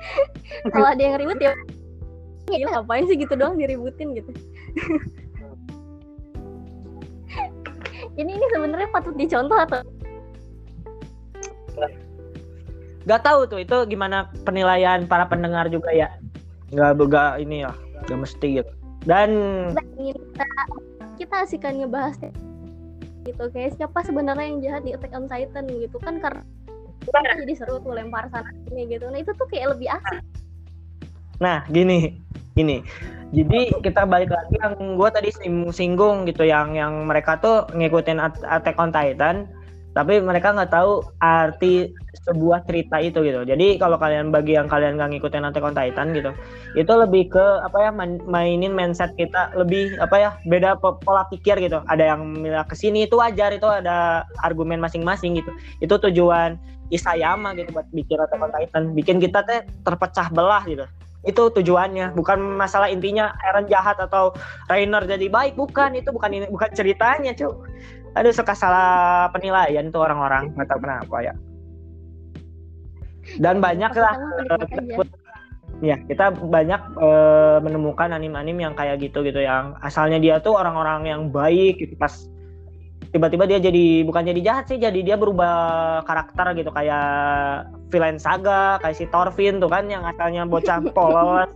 [0.75, 1.53] kalau ada yang ribut ya
[2.49, 4.31] gila ngapain sih gitu doang diributin gitu?
[8.19, 9.81] Ini ini sebenarnya patut dicontoh atau
[13.09, 16.09] nggak tahu tuh itu gimana penilaian para pendengar juga ya?
[16.73, 17.73] Nggak nggak ini ya
[18.09, 18.78] nggak mesti gitu
[19.09, 19.31] dan
[19.97, 20.47] kita
[21.17, 22.21] kita asikan ngebahas
[23.25, 26.45] gitu kayak siapa sebenarnya yang jahat di Attack on Titan gitu kan karena
[27.09, 29.09] kita jadi seru tuh lempar sana sini gitu.
[29.09, 30.21] Nah itu tuh kayak lebih asik.
[31.41, 32.21] Nah, gini,
[32.53, 32.85] gini.
[33.33, 38.19] Jadi kita balik lagi yang gue tadi sing- singgung gitu, yang yang mereka tuh ngikutin
[38.19, 39.49] At- Attack on Titan,
[39.99, 41.91] tapi mereka nggak tahu arti
[42.23, 43.43] sebuah cerita itu gitu.
[43.43, 46.31] Jadi kalau kalian bagi yang kalian nggak ngikutin Attack on gitu,
[46.79, 51.27] itu lebih ke apa ya main- mainin mindset kita lebih apa ya beda po- pola
[51.27, 51.83] pikir gitu.
[51.91, 55.51] Ada yang ke sini itu wajar, itu ada argumen masing-masing gitu.
[55.83, 56.55] Itu tujuan
[56.95, 60.87] Isayama gitu buat bikin Attack on bikin kita teh terpecah belah gitu
[61.27, 64.31] itu tujuannya bukan masalah intinya Eren jahat atau
[64.71, 67.51] Rainer jadi baik bukan itu bukan ini bukan ceritanya cuy
[68.19, 70.51] aduh suka salah penilaian tuh orang-orang.
[70.55, 71.35] Nggak tahu kenapa ya.
[73.39, 74.15] Dan banyak lah
[75.79, 81.07] ya kita banyak eh, menemukan anim-anim yang kayak gitu gitu yang asalnya dia tuh orang-orang
[81.07, 81.95] yang baik gitu.
[81.95, 82.27] Pas
[83.09, 86.75] tiba-tiba dia jadi bukan jadi jahat sih jadi dia berubah karakter gitu.
[86.75, 91.49] Kayak villain saga kayak si Thorfinn tuh kan yang asalnya bocah polos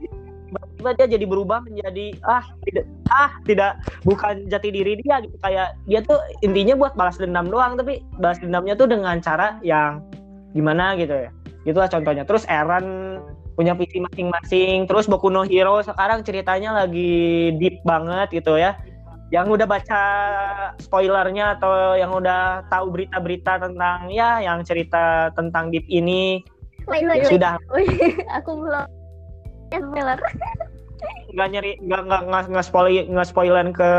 [0.53, 3.73] tiba-tiba dia jadi berubah menjadi ah tidak ah tidak
[4.05, 5.37] bukan jati diri dia gitu.
[5.41, 10.05] Kayak dia tuh intinya buat balas dendam doang tapi balas dendamnya tuh dengan cara yang
[10.53, 11.31] gimana gitu ya.
[11.65, 12.29] Itulah contohnya.
[12.29, 13.19] Terus Eren
[13.53, 18.77] punya visi masing-masing terus Boku no Hero sekarang ceritanya lagi deep banget gitu ya.
[19.33, 20.03] Yang udah baca
[20.77, 26.45] spoilernya atau yang udah tahu berita-berita tentang ya yang cerita tentang deep ini
[26.91, 27.55] Wait, ya wait, sudah.
[28.43, 29.02] Aku belum
[29.81, 30.19] spoiler
[31.33, 33.91] nggak nyeri nggak nggak nggak nggak spoil nggak spoiler ke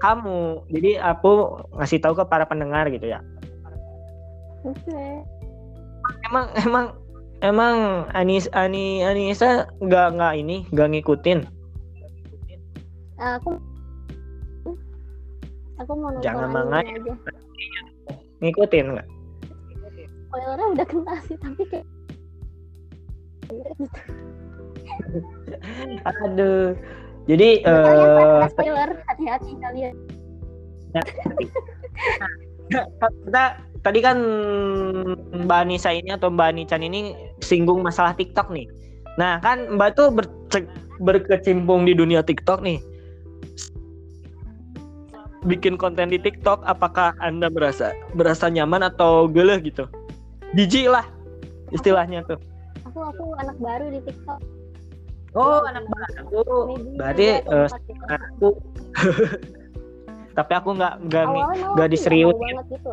[0.00, 0.62] kamu.
[0.70, 3.20] Jadi aku ngasih tahu ke para pendengar gitu ya.
[4.62, 5.02] Oke.
[6.30, 6.86] Emang emang
[7.42, 11.38] emang Anis Ani Anissa nggak nggak ini nggak ngikutin?
[13.18, 13.58] Aku
[15.82, 16.86] aku mau nonton Jangan mangai.
[18.42, 19.08] ngikutin nggak?
[20.30, 21.86] Spoilernya udah kena sih tapi kayak
[26.24, 26.74] aduh
[27.30, 27.62] jadi
[28.50, 29.94] spoiler hati-hati kalian
[32.72, 33.44] kita
[33.82, 34.18] tadi kan
[35.44, 38.66] Mbak Anissa ini atau Mbak Anichan ini singgung masalah TikTok nih.
[39.18, 40.70] Nah kan Mbak tuh berce-
[41.02, 42.78] berkecimpung di dunia TikTok nih.
[45.42, 49.90] Bikin konten di TikTok, apakah Anda berasa berasa nyaman atau geleh gitu?
[50.54, 51.02] Jijik lah
[51.74, 52.38] istilahnya tuh.
[52.82, 54.61] aku aku anak baru di TikTok
[55.32, 56.76] Oh anak baru.
[57.00, 57.68] Berarti eh,
[58.08, 58.48] aku
[60.38, 62.92] tapi aku nggak nggak nggak mau banget gitu.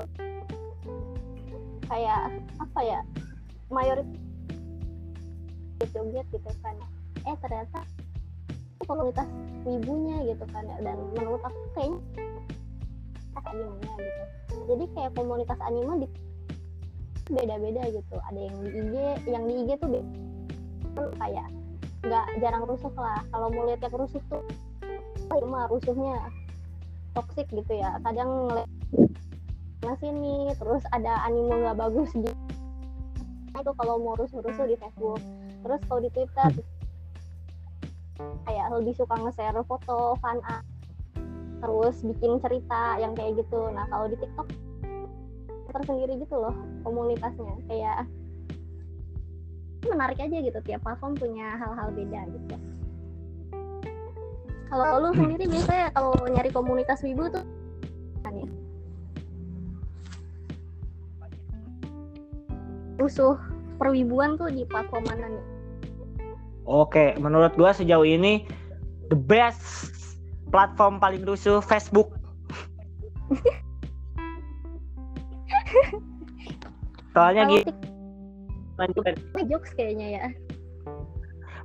[1.89, 2.32] Kayak
[2.63, 2.99] apa ya
[3.67, 4.08] mayoritas
[5.91, 6.75] joget gitu kan.
[7.28, 7.80] Eh ternyata
[8.88, 9.28] komunitas
[9.67, 10.63] wibunya gitu kan.
[10.63, 11.99] Ya dan menurut aku kayaknya
[13.49, 14.23] animenya gitu.
[14.69, 16.08] Jadi kayak komunitas anime di
[17.30, 18.15] beda-beda gitu.
[18.32, 18.93] Ada yang di IG
[19.28, 20.12] yang di IG tuh beda.
[21.19, 21.47] Kayak
[22.03, 23.19] nggak jarang rusuh lah.
[23.31, 24.43] Kalau mau lihat yang rusuh tuh
[25.49, 26.17] mah rusuhnya
[27.13, 27.97] toksik gitu ya.
[28.01, 28.69] Kadang ngeliat
[29.79, 32.27] nah sini terus ada anime nggak bagus di
[33.59, 35.19] itu kalau mau rusuh-rusuh di Facebook.
[35.65, 36.49] Terus kalau di Twitter
[38.19, 40.63] kayak lebih suka nge-share foto fan art
[41.59, 43.67] terus bikin cerita yang kayak gitu.
[43.75, 44.47] Nah kalau di TikTok
[45.75, 46.55] tersendiri gitu loh
[46.88, 47.53] komunitasnya.
[47.67, 48.07] Kayak
[49.87, 52.55] menarik aja gitu tiap platform punya hal-hal beda gitu.
[54.69, 57.41] Kalau lu sendiri biasanya kalau nyari komunitas wibu tuh
[58.29, 58.45] ya
[62.99, 63.39] rusuh
[63.79, 65.45] perwibuan tuh di platform mana nih?
[66.67, 68.45] Oke, menurut gua sejauh ini
[69.09, 69.89] the best
[70.53, 72.13] platform paling rusuh Facebook.
[77.15, 77.98] Soalnya gitu
[78.87, 80.25] TikTok jokes kayaknya ya.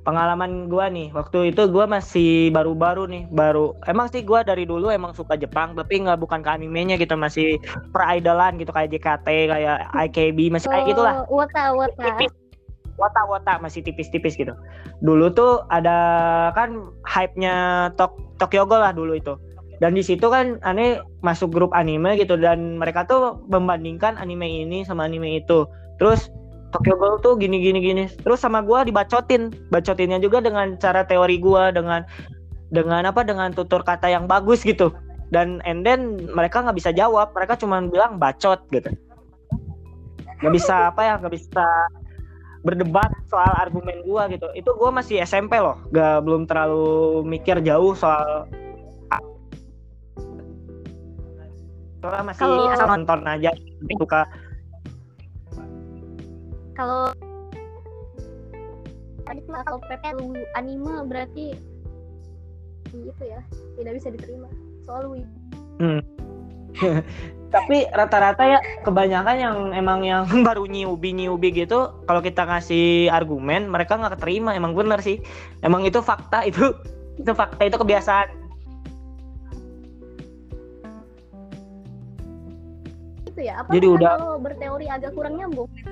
[0.05, 4.93] Pengalaman gua nih waktu itu gua masih baru-baru nih baru emang sih gua dari dulu
[4.93, 7.57] emang suka Jepang tapi nggak bukan ke animenya gitu masih
[7.89, 11.25] per idolan gitu kayak JKT kayak IKB masih kayak gitulah.
[11.25, 12.05] Oh, wota wota.
[12.05, 12.29] Tipis.
[12.95, 14.55] Wota-wota masih tipis-tipis gitu.
[15.03, 15.99] Dulu tuh ada
[16.55, 19.35] kan hype-nya Tok Tokyo Ghoul lah dulu itu.
[19.83, 24.87] Dan di situ kan aneh masuk grup anime gitu dan mereka tuh membandingkan anime ini
[24.87, 25.67] sama anime itu.
[25.99, 26.31] Terus
[26.75, 28.03] Tokyo Ghoul tuh gini gini gini.
[28.19, 29.55] Terus sama gua dibacotin.
[29.71, 32.03] Bacotinnya juga dengan cara teori gua dengan
[32.67, 34.91] dengan apa dengan tutur kata yang bagus gitu.
[35.31, 37.31] Dan and then mereka nggak bisa jawab.
[37.31, 38.91] Mereka cuma bilang bacot gitu.
[40.43, 41.65] Nggak bisa apa ya nggak bisa
[42.67, 44.51] berdebat soal argumen gua gitu.
[44.51, 45.79] Itu gua masih SMP loh.
[45.95, 48.51] Gak belum terlalu mikir jauh soal
[52.05, 53.49] soalnya masih Kalau- asal nonton aja.
[53.97, 54.27] Suka
[56.75, 57.09] kalau
[59.49, 59.79] kalau
[60.21, 61.57] lu anime berarti
[62.93, 63.41] gitu ya
[63.79, 64.47] tidak bisa diterima.
[64.85, 65.23] Soal wi
[67.55, 73.71] tapi rata-rata ya kebanyakan yang emang yang baru newbie newbie gitu kalau kita ngasih argumen
[73.71, 75.23] mereka nggak keterima emang bener sih.
[75.63, 76.75] Emang itu fakta itu
[77.21, 78.27] itu fakta itu kebiasaan.
[83.31, 85.91] Itu ya apa Jadi udah- kalau berteori agak kurang nyambung gitu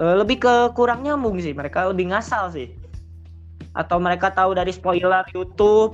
[0.00, 2.72] Eh, lebih ke kurang nyambung sih mereka lebih ngasal sih.
[3.76, 5.92] Atau mereka tahu dari spoiler YouTube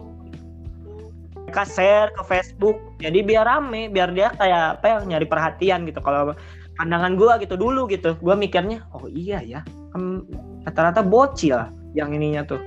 [1.47, 2.79] mereka share ke Facebook.
[3.03, 5.99] Jadi biar rame biar dia kayak apa ya nyari perhatian gitu.
[5.99, 6.39] Kalau
[6.79, 9.61] pandangan gua gitu dulu gitu gua mikirnya oh iya ya
[9.97, 10.23] kan
[10.69, 11.67] rata-rata bocil
[11.97, 12.61] yang ininya tuh.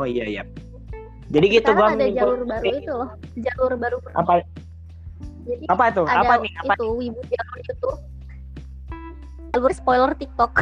[0.00, 0.44] Oh iya ya
[1.26, 3.10] jadi gitu gua sekarang ada menyimpul- jalur baru itu loh
[3.42, 4.32] jalur baru apa?
[5.46, 6.02] Jadi apa itu?
[6.06, 6.52] ada apa nih?
[6.62, 7.90] Apa itu wibu jalur itu
[9.54, 10.52] jalur spoiler TikTok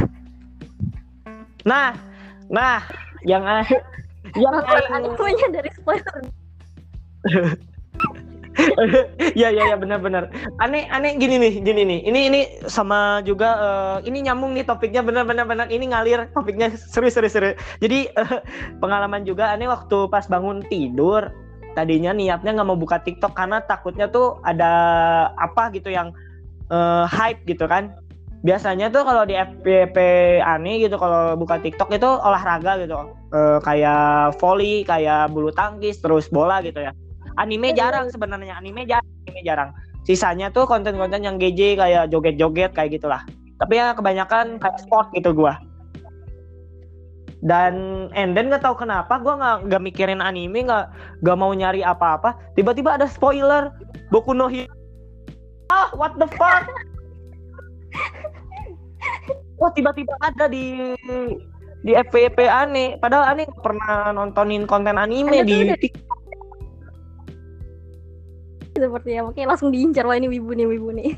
[1.65, 1.97] nah
[2.53, 2.85] nah
[3.25, 3.65] yang a-
[4.43, 6.17] yang aing- animenya dari spoiler.
[9.35, 10.31] Ya ya ya benar-benar.
[10.63, 12.01] Aneh aneh gini nih gini nih.
[12.07, 16.71] Ini ini sama juga eh, ini nyambung nih topiknya benar-benar benar ini ngalir topiknya.
[16.79, 18.39] Serius serius serius jadi eh,
[18.79, 21.35] pengalaman juga aneh waktu pas bangun tidur
[21.75, 24.71] tadinya niatnya nggak mau buka TikTok karena takutnya tuh ada
[25.35, 26.15] apa gitu yang
[26.71, 27.91] eh, hype gitu kan
[28.45, 29.97] biasanya tuh kalau di FPP
[30.45, 32.95] aneh gitu kalau buka TikTok itu olahraga gitu.
[33.33, 36.93] Eh, kayak volley kayak bulu tangkis terus bola gitu ya.
[37.41, 39.71] Anime jarang sebenarnya anime jarang anime jarang.
[40.05, 43.25] Sisanya tuh konten-konten yang GJ kayak joget-joget kayak gitulah.
[43.57, 45.57] Tapi ya kebanyakan kayak sport gitu gua.
[47.41, 50.93] Dan and then nggak tahu kenapa gua nggak nggak mikirin anime nggak
[51.25, 53.73] nggak mau nyari apa-apa tiba-tiba ada spoiler.
[54.13, 54.69] Boku no Hero.
[55.73, 56.69] Ah what the fuck
[59.65, 60.93] wah tiba-tiba ada di
[61.85, 66.19] di FVP aneh padahal nggak pernah nontonin konten anime Anda di udah- TikTok
[68.75, 71.15] seperti ya makanya langsung diincar wah ini wibu nih wibu nih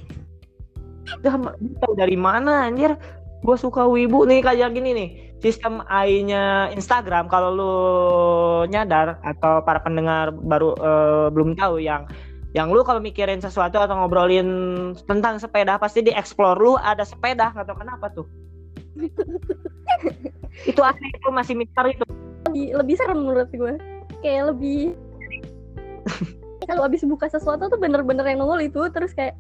[1.81, 2.99] tahu dari mana anjir?
[3.47, 5.09] Gue suka wibu nih kayak gini nih.
[5.39, 7.75] Sistem AI-nya Instagram kalau lu
[8.73, 12.09] nyadar atau para pendengar baru eh, belum tahu yang
[12.55, 14.49] yang lu kalau mikirin sesuatu atau ngobrolin
[15.09, 18.27] tentang sepeda pasti di explore lu ada sepeda nggak tahu kenapa tuh.
[20.71, 22.05] itu aneh itu masih misteri itu.
[22.49, 23.75] lebih, lebih serem menurut gue
[24.25, 24.97] kayak lebih
[26.71, 29.37] kalau abis buka sesuatu tuh bener-bener yang nongol itu terus kayak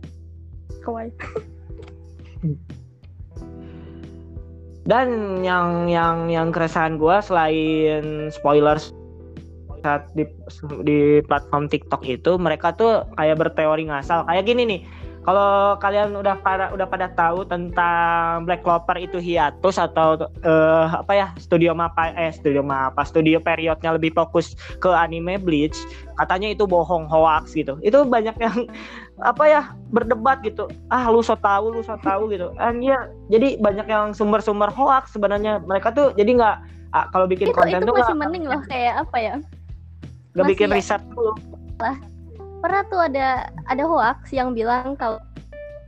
[0.84, 1.14] kawaii
[4.86, 8.94] Dan yang yang yang keresahan gua selain spoilers
[9.86, 10.26] saat di
[10.82, 14.26] di platform TikTok itu mereka tuh kayak berteori ngasal.
[14.26, 14.80] Kayak gini nih
[15.26, 21.12] kalau kalian udah pada udah pada tahu tentang Black Clover itu hiatus atau eh, apa
[21.18, 25.74] ya studio mapa eh studio mapa studio periodnya lebih fokus ke anime Bleach
[26.14, 27.74] katanya itu bohong hoax gitu.
[27.82, 28.70] Itu banyak yang
[29.34, 30.70] apa ya berdebat gitu.
[30.94, 32.54] Ah lu so tahu lu so tahu gitu.
[32.62, 35.58] And ya jadi banyak yang sumber-sumber hoax sebenarnya.
[35.66, 36.56] Mereka tuh jadi nggak
[36.94, 39.34] ah, kalau bikin itu konten itu tuh masih nggak mending loh kayak apa ya
[40.36, 41.32] nggak bikin masih- riset dulu.
[42.56, 43.28] Pernah tuh ada
[43.64, 45.20] ada hoax yang bilang kalau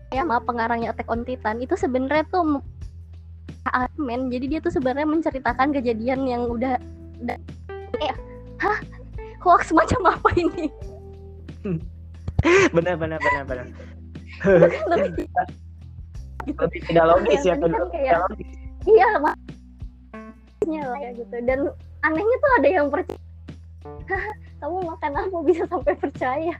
[0.08, 2.60] ya maaf pengarangnya Attack on Titan itu sebenarnya tuh
[3.68, 6.80] admin jadi dia tuh sebenarnya menceritakan kejadian yang udah
[7.20, 7.36] udah
[7.98, 8.14] eh
[8.58, 8.78] hah?
[9.38, 10.66] Hoax macam apa ini?
[12.70, 13.66] Benar benar benar benar.
[14.88, 15.26] Lebih
[16.58, 18.48] lebih tidak logis ya tadi kan kayak- logis.
[18.86, 21.36] iya makanya lah ya gitu.
[21.44, 21.58] Dan
[22.00, 23.27] anehnya tuh ada yang percaya "Hah,
[24.60, 25.36] kamu makan apa?
[25.46, 26.56] Bisa sampai percaya.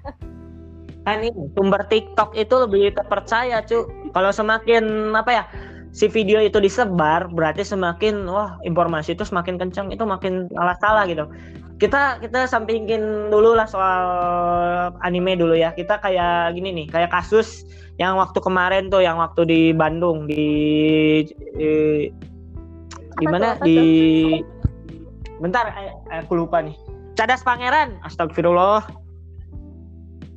[1.07, 3.89] Kan ini sumber TikTok itu lebih terpercaya cu.
[4.13, 5.45] Kalau semakin apa ya
[5.91, 11.05] si video itu disebar berarti semakin wah informasi itu semakin kencang itu makin salah salah
[11.09, 11.25] gitu.
[11.79, 14.03] Kita kita sampingin dulu lah soal
[15.07, 15.73] anime dulu ya.
[15.73, 17.65] Kita kayak gini nih kayak kasus
[17.99, 20.47] yang waktu kemarin tuh yang waktu di Bandung di,
[23.19, 23.59] di mana?
[23.67, 23.79] di
[25.39, 26.88] bentar eh, aku lupa nih
[27.19, 27.99] Cadas Pangeran.
[28.07, 28.87] Astagfirullah.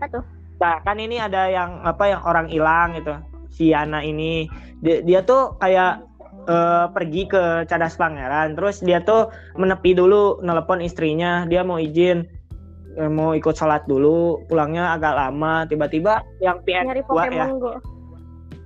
[0.01, 0.25] Apa tuh?
[0.57, 3.13] Nah, kan ini ada yang apa yang orang hilang gitu.
[3.53, 4.49] Si Yana ini.
[4.81, 6.01] Dia, dia tuh kayak
[6.49, 9.29] eh, pergi ke Cadas Pangeran, terus dia tuh
[9.61, 12.25] menepi dulu nelpon istrinya, dia mau izin
[12.97, 17.45] eh, mau ikut sholat dulu, pulangnya agak lama, tiba-tiba yang PN nyari kedua ya,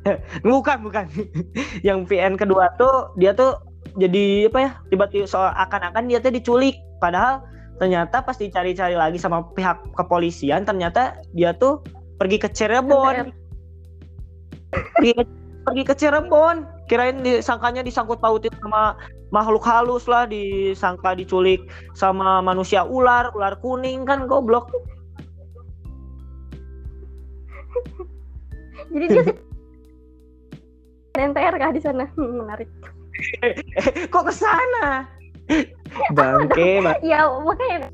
[0.47, 1.06] bukan bukan,
[1.88, 3.60] yang PN kedua tuh dia tuh
[3.99, 7.43] jadi apa ya, tiba-tiba soal akan-akan dia tuh diculik, padahal
[7.76, 11.84] ternyata pas dicari-cari lagi sama pihak kepolisian ternyata dia tuh
[12.16, 13.32] pergi ke Cirebon.
[14.72, 15.24] Pergi ke,
[15.68, 16.66] pergi ke Cirebon.
[16.86, 18.94] Kirain disangkanya disangkut pautin sama
[19.34, 21.66] makhluk halus lah disangka diculik
[21.98, 24.70] sama manusia ular ular kuning kan goblok.
[28.94, 29.36] Jadi dia sih
[31.16, 32.06] NTR kah di sana?
[32.16, 32.70] Hmm, menarik.
[34.14, 35.08] Kok ke sana
[36.12, 36.95] bangke bang.
[37.12, 37.89] ya makanya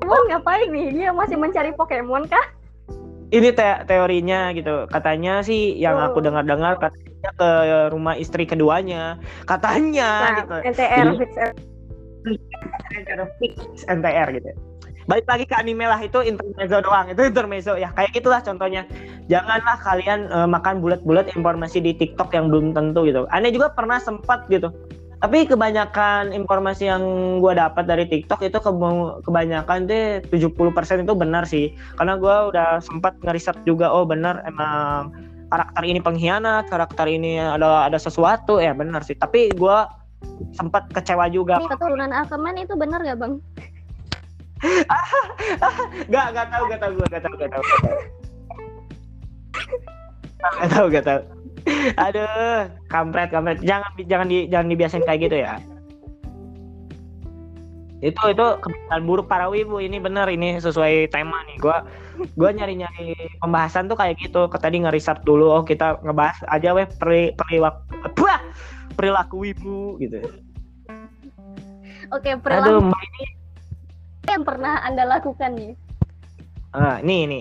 [0.00, 2.46] Pokemon ngapain nih dia masih mencari Pokemon kah
[3.30, 6.10] ini te- teorinya gitu katanya sih yang Oh.
[6.10, 7.50] aku dengar-dengar katanya ke
[7.94, 11.32] rumah istri keduanya katanya nah gitu NTR Jadi- fix
[13.40, 13.54] fix
[13.88, 14.50] NTR gitu.
[15.08, 17.90] Balik lagi ke anime lah itu intermezzo doang, itu intermezzo ya.
[17.96, 18.86] Kayak gitulah contohnya.
[19.26, 23.26] Janganlah kalian eh, makan bulat-bulat informasi di TikTok yang belum tentu gitu.
[23.34, 24.70] Aneh juga pernah sempat gitu.
[25.20, 27.04] Tapi kebanyakan informasi yang
[27.44, 31.76] gua dapat dari TikTok itu ke- kebanyakan deh 70% itu benar sih.
[32.00, 35.12] Karena gua udah sempat ngeriset juga oh benar emang
[35.52, 39.12] karakter ini pengkhianat, karakter ini ada ada sesuatu ya benar sih.
[39.12, 40.00] Tapi gua
[40.52, 43.34] sempat kecewa juga nih keturunan Aquaman itu benar gak bang
[46.12, 47.64] Gak, gak tahu, gak tahu, gak tahu, gak tahu.
[50.60, 51.20] Gak tahu, gak tahu.
[52.08, 53.58] Aduh, kampret, kampret.
[53.64, 55.54] Jangan, jangan di, jangan dibiasain kayak gitu ya.
[58.00, 59.76] Itu, itu kebiasaan buruk para wibu.
[59.76, 61.60] Ini bener, ini sesuai tema nih.
[61.60, 61.84] Gua,
[62.36, 63.12] gua nyari-nyari
[63.44, 64.48] pembahasan tuh kayak gitu.
[64.48, 67.80] Tadi ngeriset dulu, oh kita ngebahas aja weh peri, perilaku,
[68.16, 68.40] Buah!
[69.00, 70.20] perilaku wibu gitu.
[72.12, 73.24] oke Aduh, perilaku Mbak ini
[74.28, 75.72] yang pernah anda lakukan nih
[76.70, 77.40] Ah, ini ini.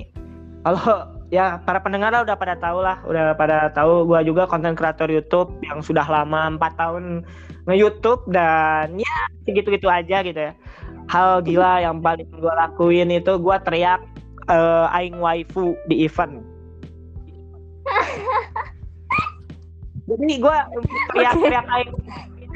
[0.66, 4.74] Kalau ya para pendengar lah udah pada tahu lah, udah pada tahu gua juga konten
[4.74, 7.04] kreator YouTube yang sudah lama 4 tahun
[7.70, 9.16] nge-YouTube dan ya
[9.46, 10.54] segitu-gitu aja gitu ya.
[11.10, 14.02] Hal gila yang paling gua lakuin itu gua teriak
[14.50, 16.42] eh, aing waifu di event.
[20.10, 20.66] Jadi gua
[21.14, 21.94] teriak-teriak aing.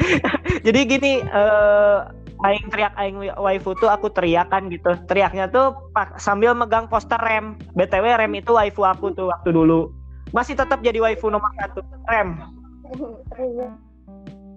[0.65, 1.97] Jadi gini eh
[2.43, 4.93] aing teriak aing waifu tuh aku teriakan gitu.
[5.07, 7.55] Teriaknya tuh pak sambil megang poster rem.
[7.73, 9.89] BTW rem itu waifu aku tuh waktu dulu.
[10.35, 11.79] Masih tetap jadi waifu nomor satu
[12.11, 12.37] rem.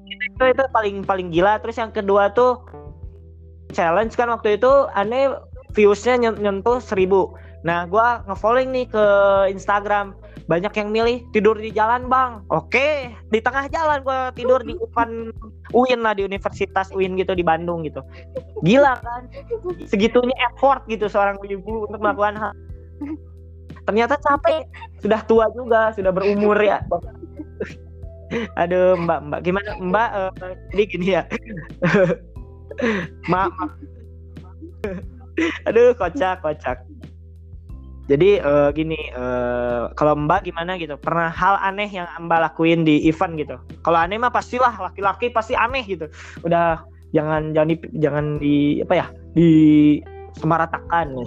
[0.07, 1.63] Itu itu paling paling gila.
[1.63, 2.67] Terus yang kedua tuh
[3.71, 5.35] challenge kan waktu itu aneh
[5.73, 7.39] viewsnya nyen- nyentuh seribu.
[7.63, 9.05] Nah gua nge-following nih ke
[9.55, 10.15] Instagram
[10.47, 12.43] banyak yang milih tidur di jalan bang.
[12.55, 15.35] Oke di tengah jalan gua tidur di depan
[15.75, 18.03] UIN lah di Universitas UIN gitu di Bandung gitu.
[18.63, 19.27] Gila kan?
[19.91, 22.53] Segitunya effort gitu seorang ibu untuk melakukan hal.
[23.87, 24.67] Ternyata capek.
[25.03, 26.83] Sudah tua juga sudah berumur ya.
[28.55, 29.41] Aduh mbak mbak.
[29.43, 30.11] Gimana mbak?
[30.15, 31.23] Eh, jadi gini ya.
[33.33, 33.51] Maaf.
[35.69, 36.86] aduh kocak kocak
[38.07, 40.95] Jadi eh, gini, eh, kalau Mbak gimana gitu?
[40.95, 43.57] Pernah hal aneh yang Mbak lakuin di event gitu?
[43.83, 46.07] Kalau aneh mah pastilah laki-laki pasti aneh gitu.
[46.47, 49.07] Udah jangan jangan di jangan di apa ya?
[49.35, 49.49] Di
[50.39, 51.19] semaratakan.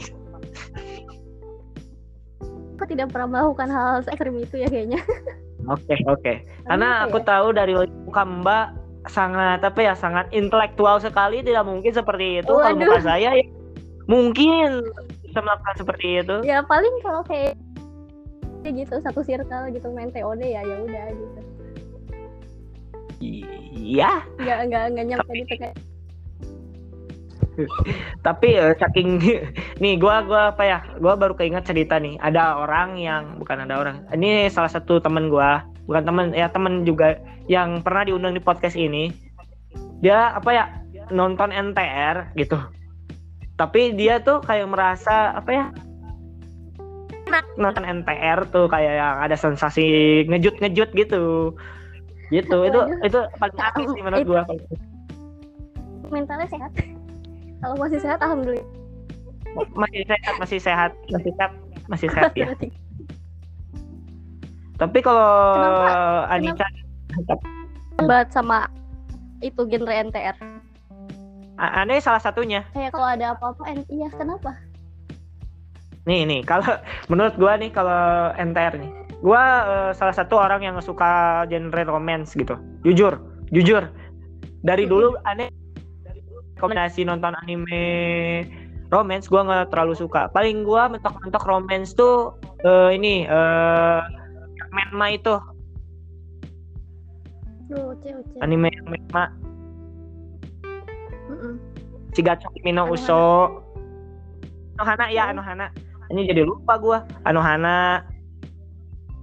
[2.80, 5.04] Aku tidak pernah melakukan hal ekstrim itu ya kayaknya.
[5.68, 6.34] Oke, oke.
[6.64, 7.26] Karena Apa aku ya?
[7.28, 7.74] tahu dari
[8.08, 8.68] muka Mbak
[9.12, 9.94] sangat apa ya?
[10.00, 12.48] Sangat intelektual sekali, tidak mungkin seperti itu.
[12.48, 12.88] Kalau Waduh.
[12.88, 13.46] muka saya ya
[14.10, 14.82] mungkin
[15.30, 16.36] bisa melakukan seperti itu.
[16.44, 17.54] Ya paling kalau kayak
[18.66, 21.40] kayak gitu satu circle gitu main TOD ya ya udah gitu.
[23.80, 25.74] Iya, Nggak nggak nggak nyampe di tengah.
[28.24, 29.20] tapi eh, saking
[29.84, 33.84] nih gua gua apa ya gua baru keinget cerita nih ada orang yang bukan ada
[33.84, 37.20] orang ini salah satu temen gua bukan temen ya temen juga
[37.52, 39.12] yang pernah diundang di podcast ini
[40.00, 40.66] dia apa ya
[41.12, 42.56] nonton NTR gitu
[43.60, 45.66] tapi dia tuh kayak merasa apa ya
[47.60, 51.54] nonton NTR tuh kayak yang ada sensasi ngejut-ngejut gitu
[52.32, 54.44] gitu itu itu paling aneh sih menurut gua
[56.10, 56.74] Mentalnya sehat.
[57.62, 58.66] Kalau masih sehat alhamdulillah.
[59.78, 61.52] masih sehat masih sehat masih sehat
[61.86, 62.50] masih sehat ya
[64.80, 65.90] Tapi kalau Kenapa?
[66.34, 66.66] Anica
[68.00, 68.70] Banget sama
[69.44, 70.38] itu genre NTR.
[71.60, 72.64] A- aneh salah satunya.
[72.72, 74.56] Kayak kalau ada apa-apa, iya kenapa?
[76.08, 76.64] Nih nih kalau
[77.12, 78.92] menurut gua nih kalau NTR nih.
[79.20, 82.56] Gua eh, salah satu orang yang suka genre romance gitu.
[82.88, 83.20] Jujur,
[83.52, 83.92] jujur.
[84.64, 85.52] Dari dulu aneh
[86.60, 87.84] kombinasi nonton anime
[88.88, 90.32] romance gua nggak terlalu suka.
[90.32, 94.02] Paling gua mentok-mentok romance tuh eh, ini eh
[94.70, 95.36] Menma itu
[98.40, 99.49] anime Menma.
[102.20, 103.00] Shigatsu Kimi no Anohana.
[103.00, 103.24] Uso.
[104.76, 105.72] Anohana ya Anohana.
[106.12, 107.08] Ini jadi lupa gua.
[107.24, 108.04] Anohana.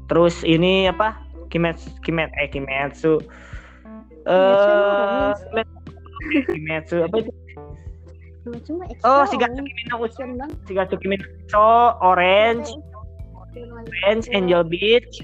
[0.08, 1.20] Terus ini apa?
[1.52, 3.20] Kimetsu Kimet eh Kimetsu.
[4.24, 5.68] Eh emang
[6.48, 7.32] Kimetsu apa itu?
[9.04, 9.28] Oh.
[9.28, 10.24] Shigatsu Kimi no Uso.
[10.64, 11.68] Shigatsu Kimi no Uso,
[12.00, 12.72] Orange,
[13.52, 15.20] Orange, Angel Beach,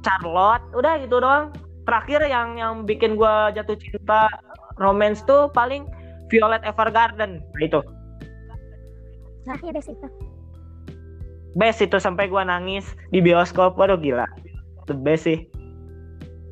[0.00, 1.52] Charlotte, udah gitu doang.
[1.84, 4.32] Terakhir yang yang bikin gua jatuh cinta
[4.80, 5.84] romance tuh paling
[6.34, 7.38] Violet Evergarden.
[7.38, 7.80] Nah, itu.
[9.46, 10.08] Nah, ya deh itu.
[11.54, 13.78] best itu sampai gua nangis di bioskop.
[13.78, 14.26] Waduh gila.
[14.90, 15.46] The best sih.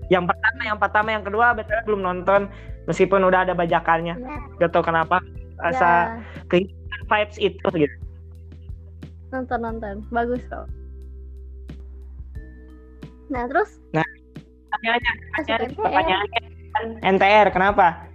[0.07, 2.47] Yang pertama yang pertama yang kedua betul belum nonton.
[2.87, 4.15] Meskipun udah ada bajakannya.
[4.19, 5.23] Ya, gak tau kenapa
[5.63, 6.19] rasa
[6.51, 6.63] ya,
[7.07, 7.97] vibes itu gitu.
[9.31, 10.67] Nonton nonton, bagus kok.
[13.31, 13.79] Nah terus?
[13.95, 15.61] Pertanyaannya NTR.
[15.79, 16.41] pertanyaannya
[16.73, 16.85] kan
[17.17, 18.12] NTR kenapa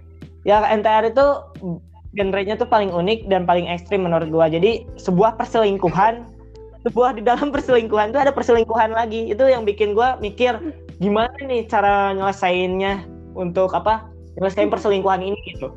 [0.48, 1.26] ya NTR itu
[2.16, 4.48] genrenya tuh paling unik dan paling ekstrim menurut gua.
[4.48, 6.24] Jadi sebuah perselingkuhan
[6.88, 9.28] sebuah di dalam perselingkuhan itu ada perselingkuhan lagi.
[9.28, 10.56] Itu yang bikin gua mikir
[10.98, 13.04] gimana nih cara nyelesainnya
[13.36, 14.08] untuk apa
[14.40, 15.68] nyelesain perselingkuhan ini gitu.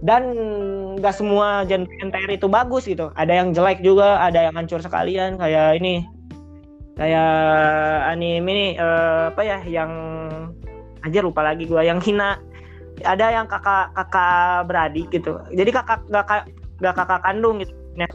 [0.00, 0.32] Dan
[0.96, 3.10] nggak semua genre NTR itu bagus gitu.
[3.18, 6.06] Ada yang jelek juga ada yang hancur sekalian kayak ini
[6.96, 7.32] kayak
[8.12, 9.92] anime ini eh, apa ya yang
[11.00, 12.40] aja lupa lagi gua yang hina
[13.04, 15.40] ada yang kakak kakak beradik gitu.
[15.52, 16.48] Jadi kakak nggak kak-
[16.80, 17.72] nggak kakak kandung gitu.
[17.96, 18.08] Nah,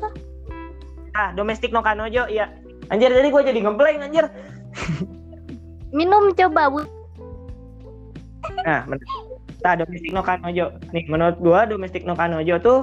[1.15, 2.51] ah domestik no kanojo iya.
[2.93, 4.25] Anjir jadi gua jadi ngeblank anjir.
[5.97, 6.81] Minum coba bu.
[8.61, 9.01] nah men-
[9.65, 10.65] nah domestik no kanojo.
[10.93, 12.79] Nih menurut gua domestik no kanojo tuh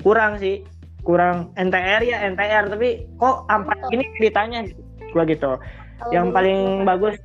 [0.00, 0.64] kurang sih.
[1.06, 4.66] Kurang NTR ya NTR tapi kok ampat ini ceritanya
[5.12, 5.60] gua gitu.
[6.12, 6.86] Yang dulu paling suka.
[6.88, 7.16] bagus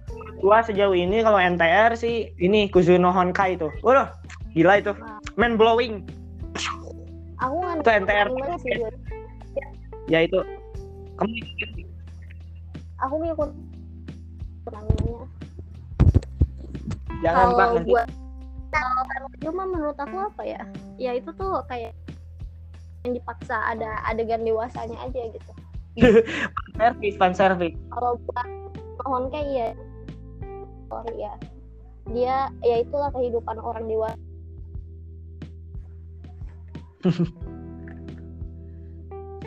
[0.41, 3.69] gua sejauh ini kalau NTR sih ini Kuzuno Honkai itu.
[3.85, 4.09] Waduh,
[4.51, 4.91] gila itu.
[5.37, 6.03] Man blowing.
[7.39, 8.27] Aku nggak Itu NTR.
[8.59, 8.73] sih.
[10.09, 10.41] Ya itu.
[11.15, 11.33] Kamu
[13.01, 13.49] Aku ngikut
[14.69, 15.25] animenya.
[17.21, 17.89] jangan Pak Kalau nanti.
[17.89, 18.07] buat
[18.71, 19.03] kalau
[19.41, 20.61] cuma menurut aku apa ya?
[20.95, 21.93] Ya itu tuh kayak
[23.03, 25.51] yang dipaksa ada adegan dewasanya aja gitu.
[26.77, 27.75] Service, fan service.
[27.89, 28.47] Kalau buat
[29.01, 29.67] mohon kayak iya
[31.15, 31.33] ya
[32.09, 34.17] dia ya itulah kehidupan orang dewasa.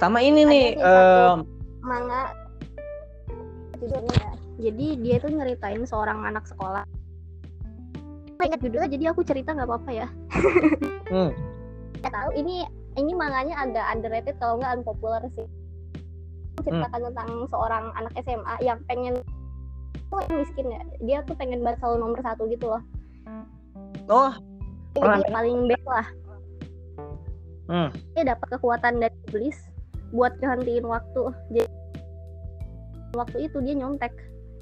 [0.03, 1.39] Sama ini Ada nih em,
[1.83, 2.35] manga
[3.79, 4.15] judulnya.
[4.15, 4.33] Ya.
[4.55, 6.87] jadi dia tuh nyeritain seorang anak sekolah.
[8.35, 10.09] Aku ingat judulnya jadi aku cerita nggak apa-apa ya.
[11.05, 11.31] Hmm,
[12.03, 12.67] tahu ini
[12.99, 15.47] ini manganya agak underrated kalau nggak unpopular sih.
[16.59, 19.21] Menceritakan tentang seorang anak SMA yang pengen
[20.11, 22.83] tuh yang miskin ya dia tuh pengen banget selalu nomor satu gitu loh
[24.05, 24.37] Oh,
[24.93, 26.07] Pernah jadi paling baik lah
[27.73, 27.89] hmm.
[28.15, 29.59] dia dapat kekuatan dari iblis
[30.13, 31.71] buat gantiin waktu jadi
[33.17, 34.13] waktu itu dia nyontek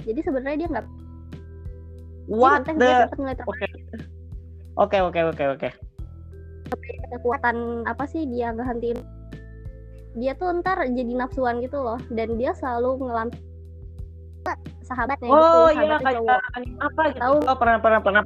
[0.07, 2.91] jadi sebenarnya dia nggak dia What dia the?
[3.11, 3.67] cepet ngeliat Oke.
[4.79, 5.69] Oke oke oke oke.
[7.13, 8.97] kekuatan apa sih dia ngehentiin
[10.17, 13.29] dia tuh ntar jadi nafsuan gitu loh dan dia selalu ngelam
[14.93, 17.21] sahabatnya Oh gitu iya kayak cowok anime apa gitu.
[17.25, 17.37] Tahu.
[17.49, 18.23] Oh, pernah pernah pernah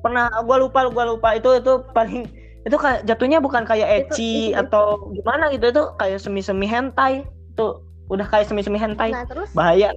[0.00, 2.24] pernah gua lupa gua lupa itu itu paling
[2.64, 7.28] itu kayak jatuhnya bukan kayak Itu- ecchi itu- atau gimana gitu itu kayak semi-semi hentai.
[7.52, 9.12] Itu udah kayak semi-semi hentai.
[9.12, 9.92] nah terus Bahaya.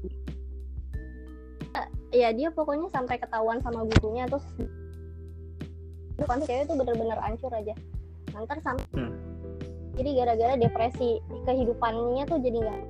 [2.07, 4.47] ya dia pokoknya sampai ketahuan sama gurunya terus
[6.15, 7.75] bukan cewek tuh bener-bener hancur aja
[8.31, 9.11] nanti sampai Hmm.
[9.93, 12.81] jadi gara-gara depresi kehidupannya tuh jadi nggak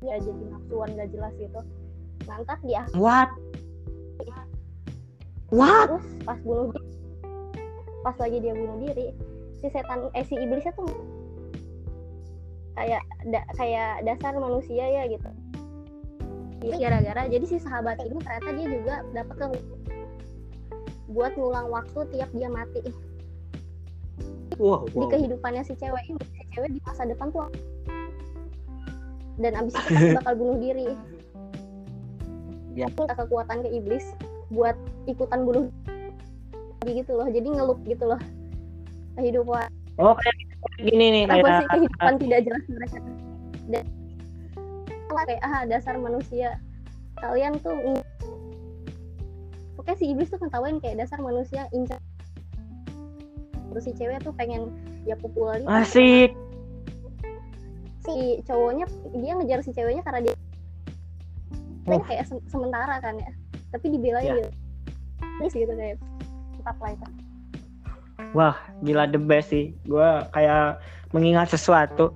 [0.00, 1.60] nggak jadi nafsuan nggak jelas gitu
[2.28, 3.30] nanti dia What?
[5.50, 5.86] What?
[5.90, 6.88] terus pas bunuh diri
[8.00, 9.08] pas lagi dia bunuh diri
[9.60, 10.88] si setan eh si iblisnya tuh
[12.78, 15.28] kayak da, kayak dasar manusia ya gitu
[16.60, 19.46] gara-gara jadi si sahabat ini ternyata dia juga dapat ke
[21.10, 22.80] buat ngulang waktu tiap dia mati
[24.60, 27.48] Wow, di kehidupannya si cewek ini si cewek di masa depan tuh
[29.40, 30.88] dan abis itu pasti bakal bunuh diri.
[32.78, 32.86] Ya.
[32.86, 34.14] minta kekuatan ke iblis
[34.54, 34.78] buat
[35.10, 35.66] ikutan bunuh
[36.86, 37.26] diri gitu loh.
[37.26, 38.20] Jadi ngelup gitu loh.
[39.18, 39.68] Kehidupan.
[39.98, 40.36] Oh kayak
[40.80, 42.98] gini nih apa kayak sih kehidupan tidak jelas mereka.
[43.68, 43.84] Dan
[45.26, 46.56] kayak ah dasar manusia.
[47.18, 47.74] Kalian tuh
[49.76, 52.00] pokoknya si iblis tuh ngetawain kayak dasar manusia incar
[53.70, 54.74] terus si cewek tuh pengen
[55.06, 56.34] ya popularitas asik.
[58.10, 60.34] Si cowoknya dia ngejar si ceweknya karena dia
[61.88, 61.98] Oh.
[62.04, 63.30] kayak se- sementara kan ya
[63.70, 64.34] tapi dibelain Ya.
[64.38, 64.50] gitu
[65.40, 65.96] terus gitu kayak
[66.54, 67.06] tetap lah itu
[68.30, 68.52] Wah,
[68.84, 69.72] gila the best sih.
[69.88, 70.78] Gua kayak
[71.10, 72.14] mengingat sesuatu.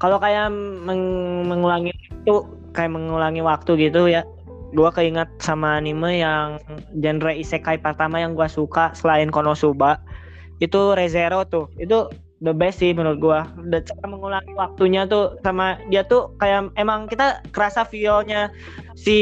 [0.00, 2.34] Kalau kayak meng- mengulangi itu
[2.72, 4.24] kayak mengulangi waktu gitu ya.
[4.72, 6.58] Gua keinget sama anime yang
[6.96, 10.00] genre isekai pertama yang gua suka selain Konosuba
[10.58, 11.68] itu ReZero tuh.
[11.76, 12.08] Itu
[12.44, 13.40] the best sih menurut gua.
[13.64, 18.52] Dan cara mengulangi waktunya tuh sama dia tuh kayak emang kita kerasa feel-nya
[18.94, 19.18] si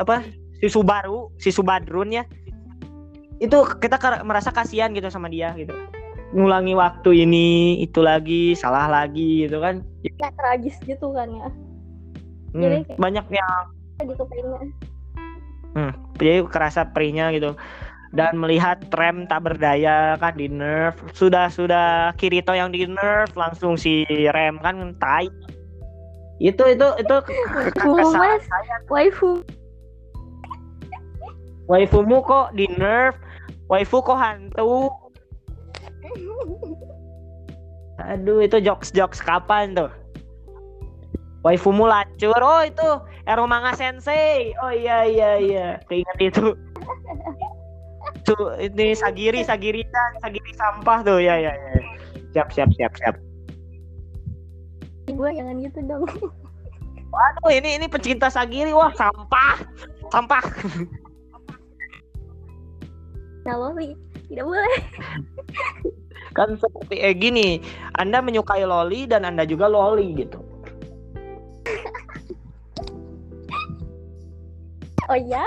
[0.00, 0.24] apa?
[0.58, 2.24] Si Subaru, si Subadrun ya.
[3.38, 5.76] Itu kita merasa kasihan gitu sama dia gitu.
[6.34, 9.86] Ngulangi waktu ini itu lagi salah lagi gitu kan.
[10.18, 11.48] Kayak tragis gitu kan ya.
[12.56, 13.52] Hmm, Jadi banyak yang
[14.08, 14.72] gitu pengennya
[16.18, 17.54] jadi kerasa perihnya gitu
[18.16, 20.96] dan melihat rem tak berdaya kan di nerf.
[21.12, 25.28] Sudah sudah Kirito yang di nerf langsung si rem kan tai.
[26.40, 27.74] Itu itu itu ke- ke-
[28.88, 29.44] Waifu
[31.68, 33.18] waifumu kok di nerf?
[33.68, 34.88] Waifu kok hantu?
[37.98, 39.92] Aduh itu jokes jokes kapan tuh?
[41.44, 42.40] Waifumu lacur.
[42.40, 42.88] Oh itu
[43.28, 44.56] Eromanga Sensei.
[44.64, 45.68] Oh iya iya iya.
[45.84, 46.56] Keinget itu
[48.28, 51.18] tuh ini Sagiri Sagiri kan Sagiri sampah tuh.
[51.20, 51.80] Ya ya ya.
[52.36, 53.16] Siap siap siap siap.
[55.08, 56.04] Gue jangan gitu dong.
[57.08, 58.76] Waduh ini ini pecinta Sagiri.
[58.76, 59.56] Wah sampah.
[60.12, 60.44] Sampah.
[63.48, 63.96] Loli
[64.28, 64.80] tidak boleh.
[66.36, 67.64] Kan seperti eh gini.
[67.96, 70.44] Anda menyukai loli dan Anda juga loli gitu.
[75.08, 75.40] Oh iya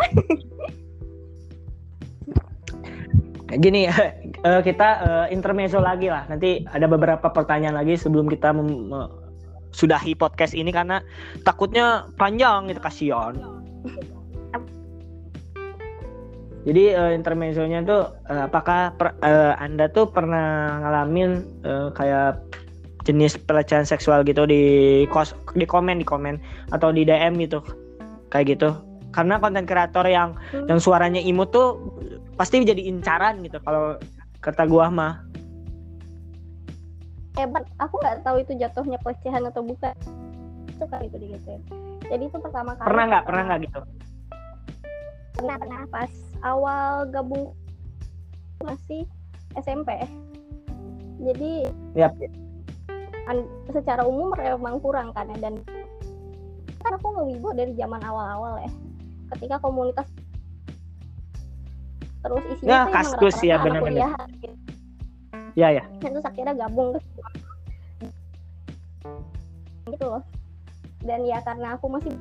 [3.60, 3.88] gini
[4.48, 6.24] eh, kita eh, intermezzo lagi lah.
[6.32, 8.56] Nanti ada beberapa pertanyaan lagi sebelum kita
[9.72, 11.04] sudahi podcast ini karena
[11.44, 13.36] takutnya panjang gitu kasihan.
[16.62, 22.38] Jadi eh, intermezzonya tuh eh, apakah per- eh, anda tuh pernah ngalamin eh, kayak
[23.02, 24.62] jenis pelecehan seksual gitu di
[25.10, 26.38] kos di komen di komen
[26.70, 27.66] atau di DM gitu
[28.30, 28.78] kayak gitu?
[29.10, 30.38] Karena konten kreator yang
[30.70, 31.82] yang suaranya imut tuh
[32.42, 34.02] pasti jadi incaran gitu kalau
[34.42, 35.22] kata gua mah.
[37.38, 39.94] Hebat aku nggak tahu itu jatuhnya pelecehan atau bukan.
[40.74, 41.62] Itu kali itu digituin
[42.12, 43.24] jadi itu pertama kali pernah nggak?
[43.24, 43.80] Pernah nggak gitu?
[45.40, 45.82] Pernah pernah.
[45.88, 46.12] Pas
[46.44, 47.56] awal gabung
[48.62, 49.08] masih
[49.58, 49.90] SMP
[51.22, 51.66] jadi
[53.26, 55.58] an- secara umum memang kurang kan ya dan
[56.82, 58.72] kan aku ngewibo dari zaman awal-awal ya.
[59.34, 60.06] Ketika komunitas
[62.22, 64.14] terus isinya Ya, tuh kaskus ya, benar-benar.
[64.38, 64.54] gitu.
[65.58, 65.84] ya ya.
[66.00, 67.06] Terus akhirnya gabung terus
[69.90, 70.24] gitu loh.
[71.02, 72.14] Dan ya karena aku masih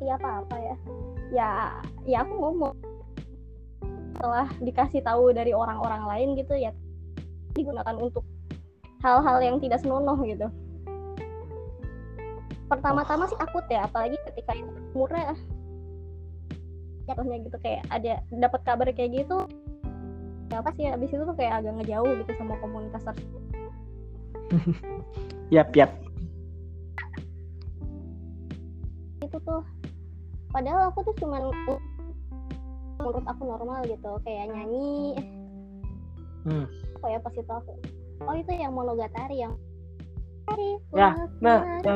[0.00, 0.76] ya apa apa ya.
[1.30, 1.48] Ya
[2.06, 2.74] ya aku ngomong.
[4.16, 6.70] Setelah dikasih tahu dari orang-orang lain gitu ya
[7.52, 8.22] digunakan untuk
[9.02, 10.46] hal-hal yang tidak senonoh gitu.
[12.70, 15.34] Pertama-tama sih takut ya apalagi ketika itu umurnya
[17.10, 19.38] jatuhnya gitu kayak ada dapat kabar kayak gitu
[20.50, 23.42] ya apa sih abis itu tuh kayak agak ngejauh gitu sama komunitas tersebut
[25.54, 25.90] Yap, yap.
[29.22, 29.62] itu tuh
[30.50, 31.54] padahal aku tuh cuman
[32.98, 35.18] menurut aku normal gitu kayak nyanyi
[36.40, 36.64] Hmm.
[36.96, 37.72] apa ya pas itu aku
[38.24, 39.52] oh itu yang monogatari yang
[40.90, 41.62] Ya, Nah.
[41.62, 41.94] Nah, nah,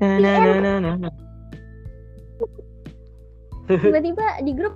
[0.00, 1.12] nah, nah, nah, nah.
[3.78, 4.74] Tiba-tiba di grup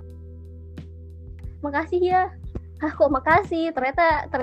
[1.61, 2.23] makasih ya.
[2.81, 3.73] Ah kok makasih?
[3.73, 4.41] Ternyata ter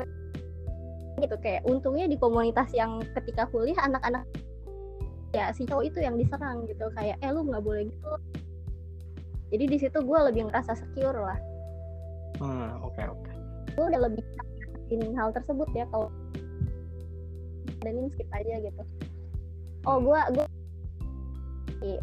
[1.23, 4.27] gitu kayak untungnya di komunitas yang ketika kuliah anak-anak
[5.31, 8.13] ya si cowok itu yang diserang gitu kayak eh lu nggak boleh gitu.
[9.55, 11.39] Jadi di situ gue lebih ngerasa secure lah.
[12.43, 13.31] Hmm, oke, oke.
[13.75, 16.11] gue udah lebih ngatasin hal tersebut ya kalau
[17.83, 18.83] dan ini skip aja gitu.
[19.87, 20.47] Oh gue gue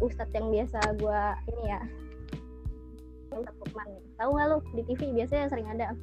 [0.04, 1.20] ustadz yang biasa gue
[1.52, 1.80] ini ya
[3.38, 3.88] Ustadz Lukman
[4.20, 5.96] tahu nggak lu di TV biasanya sering ada?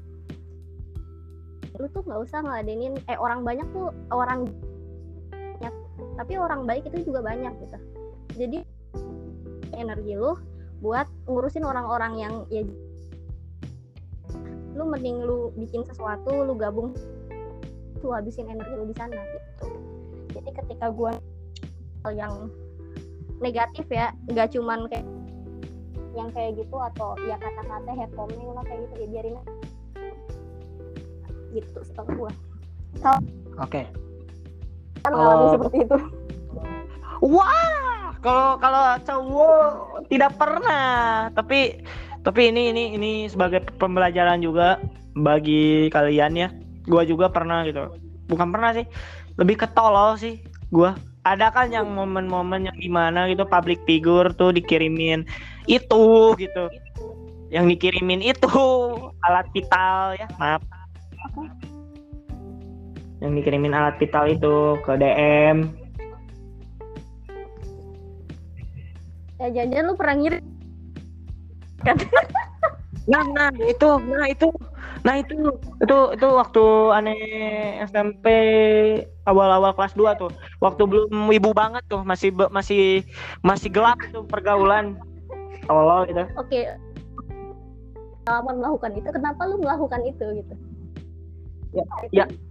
[1.78, 4.50] Lu tuh nggak usah ngeladenin eh orang banyak tuh orang
[5.30, 5.74] banyak
[6.20, 7.78] tapi orang baik itu juga banyak gitu.
[8.36, 8.60] Jadi
[9.76, 10.36] energi lu
[10.80, 12.64] buat ngurusin orang-orang yang ya
[14.76, 16.96] lu mending lu bikin sesuatu lu gabung
[18.00, 19.66] lu habisin energi lu di sana gitu.
[20.40, 21.20] Jadi ketika gua
[22.08, 22.34] hal yang
[23.44, 25.04] negatif ya nggak cuman kayak
[26.18, 29.36] yang kayak gitu atau ya kata-kata head comment lah kayak gitu ya biarin
[31.54, 32.32] gitu setahu gua
[33.60, 33.84] Oke.
[35.04, 35.98] kan Kalau- ngalamin seperti itu
[37.20, 41.84] Wah, kalau kalau cowok tidak pernah, tapi
[42.24, 44.80] tapi ini ini ini sebagai pembelajaran juga
[45.20, 46.48] bagi kalian ya.
[46.88, 47.92] Gua juga pernah gitu.
[48.32, 48.88] Bukan pernah sih,
[49.36, 50.40] lebih ketolol sih
[50.72, 50.96] gua.
[51.30, 55.30] Ada kan yang momen-momen yang gimana gitu public figure tuh dikirimin
[55.70, 56.66] itu gitu.
[57.54, 58.50] Yang dikirimin itu
[59.26, 60.66] alat vital ya, maaf.
[63.22, 65.70] Yang dikirimin alat vital itu ke DM
[69.40, 70.44] ya jangan lu pernah ngirim
[73.10, 74.46] Nah, nah itu, nah itu,
[75.08, 75.32] nah itu,
[75.80, 77.22] itu, itu waktu aneh
[77.88, 78.26] SMP
[79.24, 83.08] awal-awal kelas 2 tuh, waktu belum ibu banget tuh, masih masih
[83.46, 85.00] masih gelap tuh pergaulan,
[85.70, 86.24] tolol gitu.
[86.36, 86.60] oke.
[88.28, 90.54] Pengalaman melakukan itu kenapa lu melakukan itu gitu?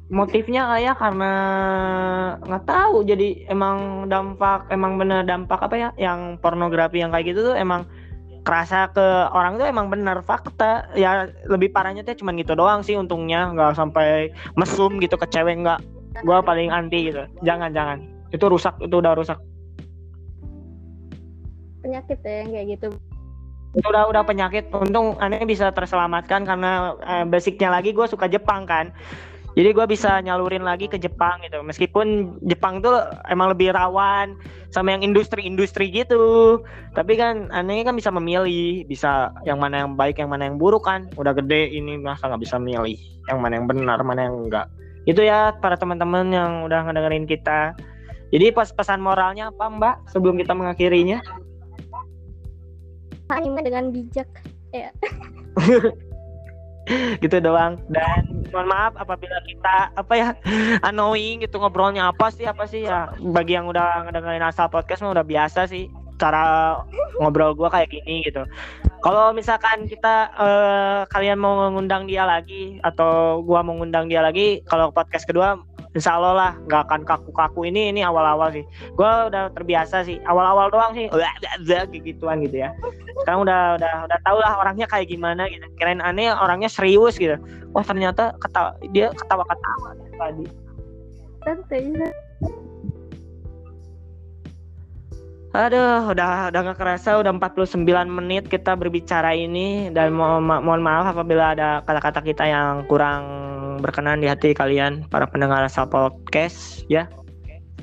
[0.09, 1.33] Motifnya kayak karena
[2.41, 7.53] nggak tahu, jadi emang dampak, emang bener dampak apa ya, yang pornografi yang kayak gitu
[7.53, 7.85] tuh emang
[8.49, 9.05] kerasa ke
[9.37, 10.89] orang tuh emang bener fakta.
[10.97, 15.61] Ya lebih parahnya tuh cuman gitu doang sih untungnya nggak sampai mesum gitu ke cewek
[15.61, 15.85] nggak.
[16.25, 17.29] Gua paling anti gitu.
[17.45, 18.09] Jangan jangan.
[18.33, 19.37] Itu rusak itu udah rusak.
[21.85, 22.89] Penyakit ya yang kayak gitu.
[23.77, 24.73] Itu udah udah penyakit.
[24.73, 28.97] Untung aneh bisa terselamatkan karena eh, basicnya lagi gue suka Jepang kan
[29.57, 31.65] jadi gue bisa nyalurin lagi ke Jepang gitu.
[31.65, 34.37] Meskipun Jepang tuh emang lebih rawan
[34.71, 36.61] sama yang industri-industri gitu.
[36.93, 40.87] Tapi kan aneh kan bisa memilih bisa yang mana yang baik yang mana yang buruk
[40.87, 41.11] kan.
[41.19, 44.69] Udah gede ini masa nggak bisa milih yang mana yang benar mana yang enggak
[45.09, 47.73] itu ya para teman-teman yang udah ngedengerin kita.
[48.29, 51.25] Jadi pas pesan moralnya apa mbak sebelum kita mengakhirinya?
[53.33, 54.29] Anime dengan bijak
[57.25, 57.81] gitu doang.
[57.89, 60.29] Dan mohon maaf apabila kita apa ya
[60.89, 62.11] annoying gitu ngobrolnya.
[62.11, 62.87] Apa sih apa sih?
[62.87, 66.75] Ya bagi yang udah ngedengerin asal podcast mah udah biasa sih cara
[67.23, 68.43] ngobrol gua kayak gini gitu.
[68.99, 74.65] Kalau misalkan kita eh, kalian mau mengundang dia lagi atau gua mau ngundang dia lagi
[74.67, 77.69] kalau podcast kedua insya Allah lah nggak akan kaku-kaku.
[77.69, 78.65] Ini ini awal-awal sih.
[78.97, 81.09] Gua udah terbiasa sih awal-awal doang sih.
[82.05, 82.73] Gituan gitu ya.
[83.25, 85.65] Sekarang udah udah udah tau lah orangnya kayak gimana gitu.
[85.81, 87.37] Kirain aneh orangnya serius gitu.
[87.73, 90.47] Wah ternyata ketawa dia ketawa-ketawa tadi
[91.45, 91.83] santai.
[95.57, 99.89] Aduh udah udah gak kerasa udah 49 menit kita berbicara ini.
[99.89, 103.25] Dan mo ma- mohon maaf apabila ada kata-kata kita yang kurang
[103.79, 107.07] berkenan di hati kalian para pendengar asal podcast ya.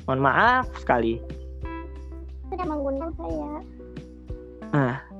[0.06, 1.18] Mohon maaf sekali.
[2.46, 3.50] Sudah mengundang saya.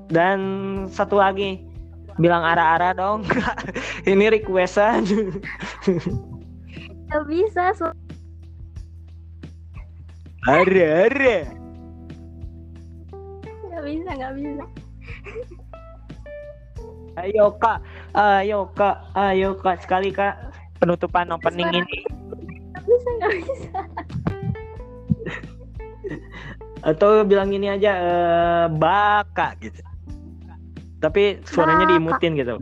[0.06, 0.38] Dan
[0.86, 1.66] satu lagi
[2.22, 3.26] bilang ara-ara dong.
[4.10, 5.02] Ini requestan.
[7.06, 7.90] Nggak bisa so
[13.66, 14.64] nggak bisa nggak bisa.
[17.16, 17.80] Ayo kak,
[18.14, 19.80] ayo kak, ayo kak.
[19.82, 20.36] Sekali kak
[20.76, 21.98] penutupan opening Suara- ini.
[22.76, 23.80] bisa nggak bisa.
[26.84, 29.82] Atau bilang ini aja eh, baka gitu.
[31.02, 31.92] Tapi suaranya Baka.
[31.92, 32.54] diimutin gitu.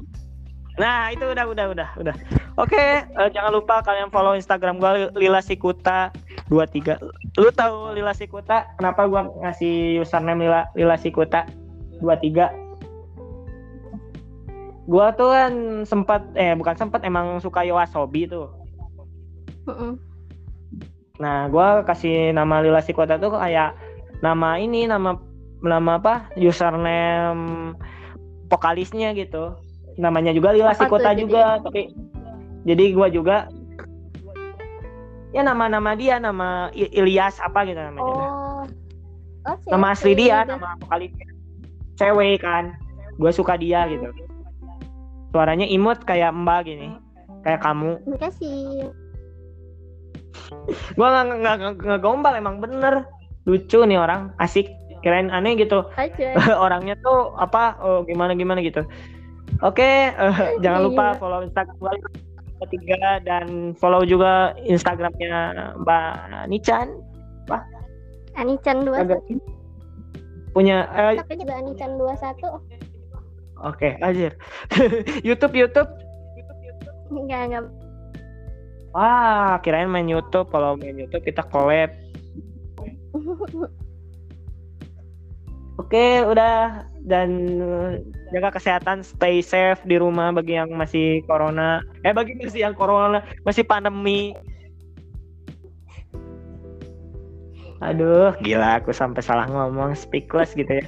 [0.75, 2.15] Nah itu udah udah udah udah.
[2.57, 6.09] Oke eh, jangan lupa kalian follow instagram gua Lila Sikuta
[6.49, 6.99] 23
[7.37, 11.45] lu tahu Lila Sikuta kenapa gua ngasih username Lila Lila Sikuta
[12.01, 12.64] 23
[14.85, 15.53] gua tuh kan
[15.85, 18.49] sempat eh bukan sempat emang suka Yoasobi tuh
[19.65, 19.97] Mm-mm.
[21.17, 23.73] Nah, gua kasih nama Lila Sikota tuh kayak
[24.21, 25.15] nama ini, nama
[25.63, 26.29] nama apa?
[26.35, 27.73] Username
[28.51, 29.55] vokalisnya gitu.
[29.97, 31.23] Namanya juga Lila Apa Sikota jadi?
[31.23, 31.95] juga, tapi
[32.67, 33.47] jadi gua juga
[35.31, 38.05] ya nama-nama dia, nama I- Ilyas apa gitu namanya.
[38.05, 38.63] oh
[39.47, 41.29] oh nama asli cewek dia, nama vokalisnya.
[41.95, 42.75] Cewek kan.
[43.17, 44.11] Gua suka dia gitu.
[45.35, 46.95] Suaranya imut kayak Mbak gini.
[47.43, 47.99] Kayak kamu.
[48.07, 48.87] Makasih.
[50.97, 53.03] gua nggak nggak nggak gombal emang bener.
[53.51, 54.71] Lucu nih orang, asik.
[55.05, 55.85] keren aneh gitu.
[56.65, 58.87] Orangnya tuh apa oh, gimana gimana gitu.
[59.61, 61.93] Oke, eh, okay, uh, jangan lupa follow Instagram gua
[62.65, 66.89] ketiga dan follow juga Instagramnya Mbak Nichan.
[67.53, 67.61] Wah.
[68.39, 69.39] Anichan 21.
[70.55, 72.74] Punya uh, Tapi juga Anichan 21.
[73.65, 74.37] Oke, okay, anjir.
[75.27, 75.89] YouTube, YouTube.
[76.37, 77.65] YouTube, Enggak, enggak.
[78.93, 80.53] Wah, kirain main YouTube.
[80.53, 81.89] Kalau main YouTube kita collab.
[85.75, 87.99] Oke, udah dan eh,
[88.31, 91.83] jaga kesehatan, stay safe di rumah bagi yang masih corona.
[92.07, 94.39] Eh, bagi masih yang corona, masih pandemi.
[97.83, 100.87] Aduh, gila aku sampai salah ngomong speakless gitu ya.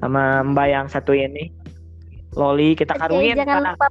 [0.00, 1.61] Sama Mbak yang satu ini.
[2.32, 3.86] Loli kita karungin jangan lupa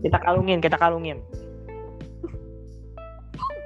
[0.00, 1.20] Kita kalungin, kita kalungin.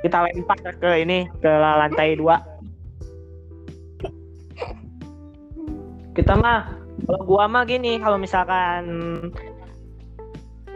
[0.03, 2.43] Kita lempar ke ini ke lantai dua.
[6.11, 6.75] Kita mah
[7.07, 8.83] kalau gua mah gini, kalau misalkan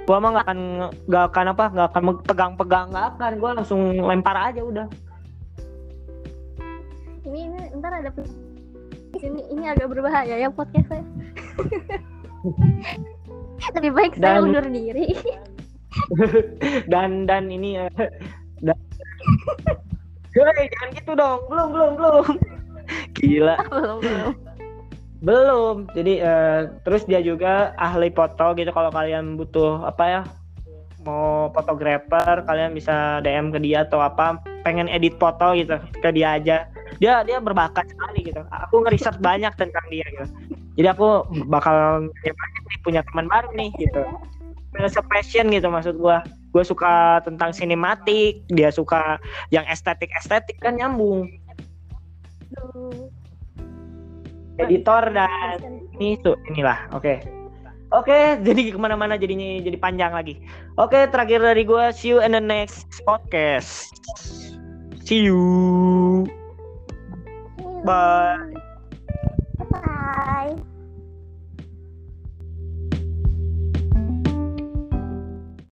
[0.06, 0.58] gua mah nggak akan
[1.10, 3.30] nggak akan apa nggak akan pegang-pegang nggak akan.
[3.42, 4.86] Gua langsung lempar aja udah.
[7.26, 8.14] Ini ini ntar ada
[9.18, 11.02] ini ini agak berbahaya ya podcast saya
[13.76, 15.12] lebih baik saya Dan- undur diri.
[16.92, 17.88] Dan dan ini ya
[18.62, 18.78] dan
[20.38, 21.40] Hei, jangan gitu dong.
[21.50, 22.24] Belum belum belum.
[23.18, 23.56] Gila.
[23.72, 24.32] Belum belum.
[25.18, 25.76] Belum.
[25.98, 30.22] Jadi eh, terus dia juga ahli foto gitu kalau kalian butuh apa ya?
[31.02, 34.38] Mau fotografer, kalian bisa DM ke dia atau apa,
[34.68, 36.68] pengen edit foto gitu ke dia aja.
[37.00, 38.44] Dia dia berbakat sekali gitu.
[38.68, 40.28] Aku ngeriset banyak tentang dia gitu.
[40.76, 44.04] Jadi aku bakal ya, banyak nih punya teman baru nih gitu.
[45.08, 46.20] passion gitu maksud gua.
[46.52, 51.28] Gue suka tentang sinematik, dia suka yang estetik-estetik kan nyambung.
[54.58, 55.58] Editor dan
[55.96, 57.37] ini tuh inilah oke
[57.88, 60.40] Oke, jadi ke mana-mana jadinya jadi panjang lagi.
[60.76, 63.92] Oke, terakhir dari gue, see you in the next podcast.
[65.08, 66.28] See you.
[67.84, 68.52] Bye.
[69.72, 70.77] Bye.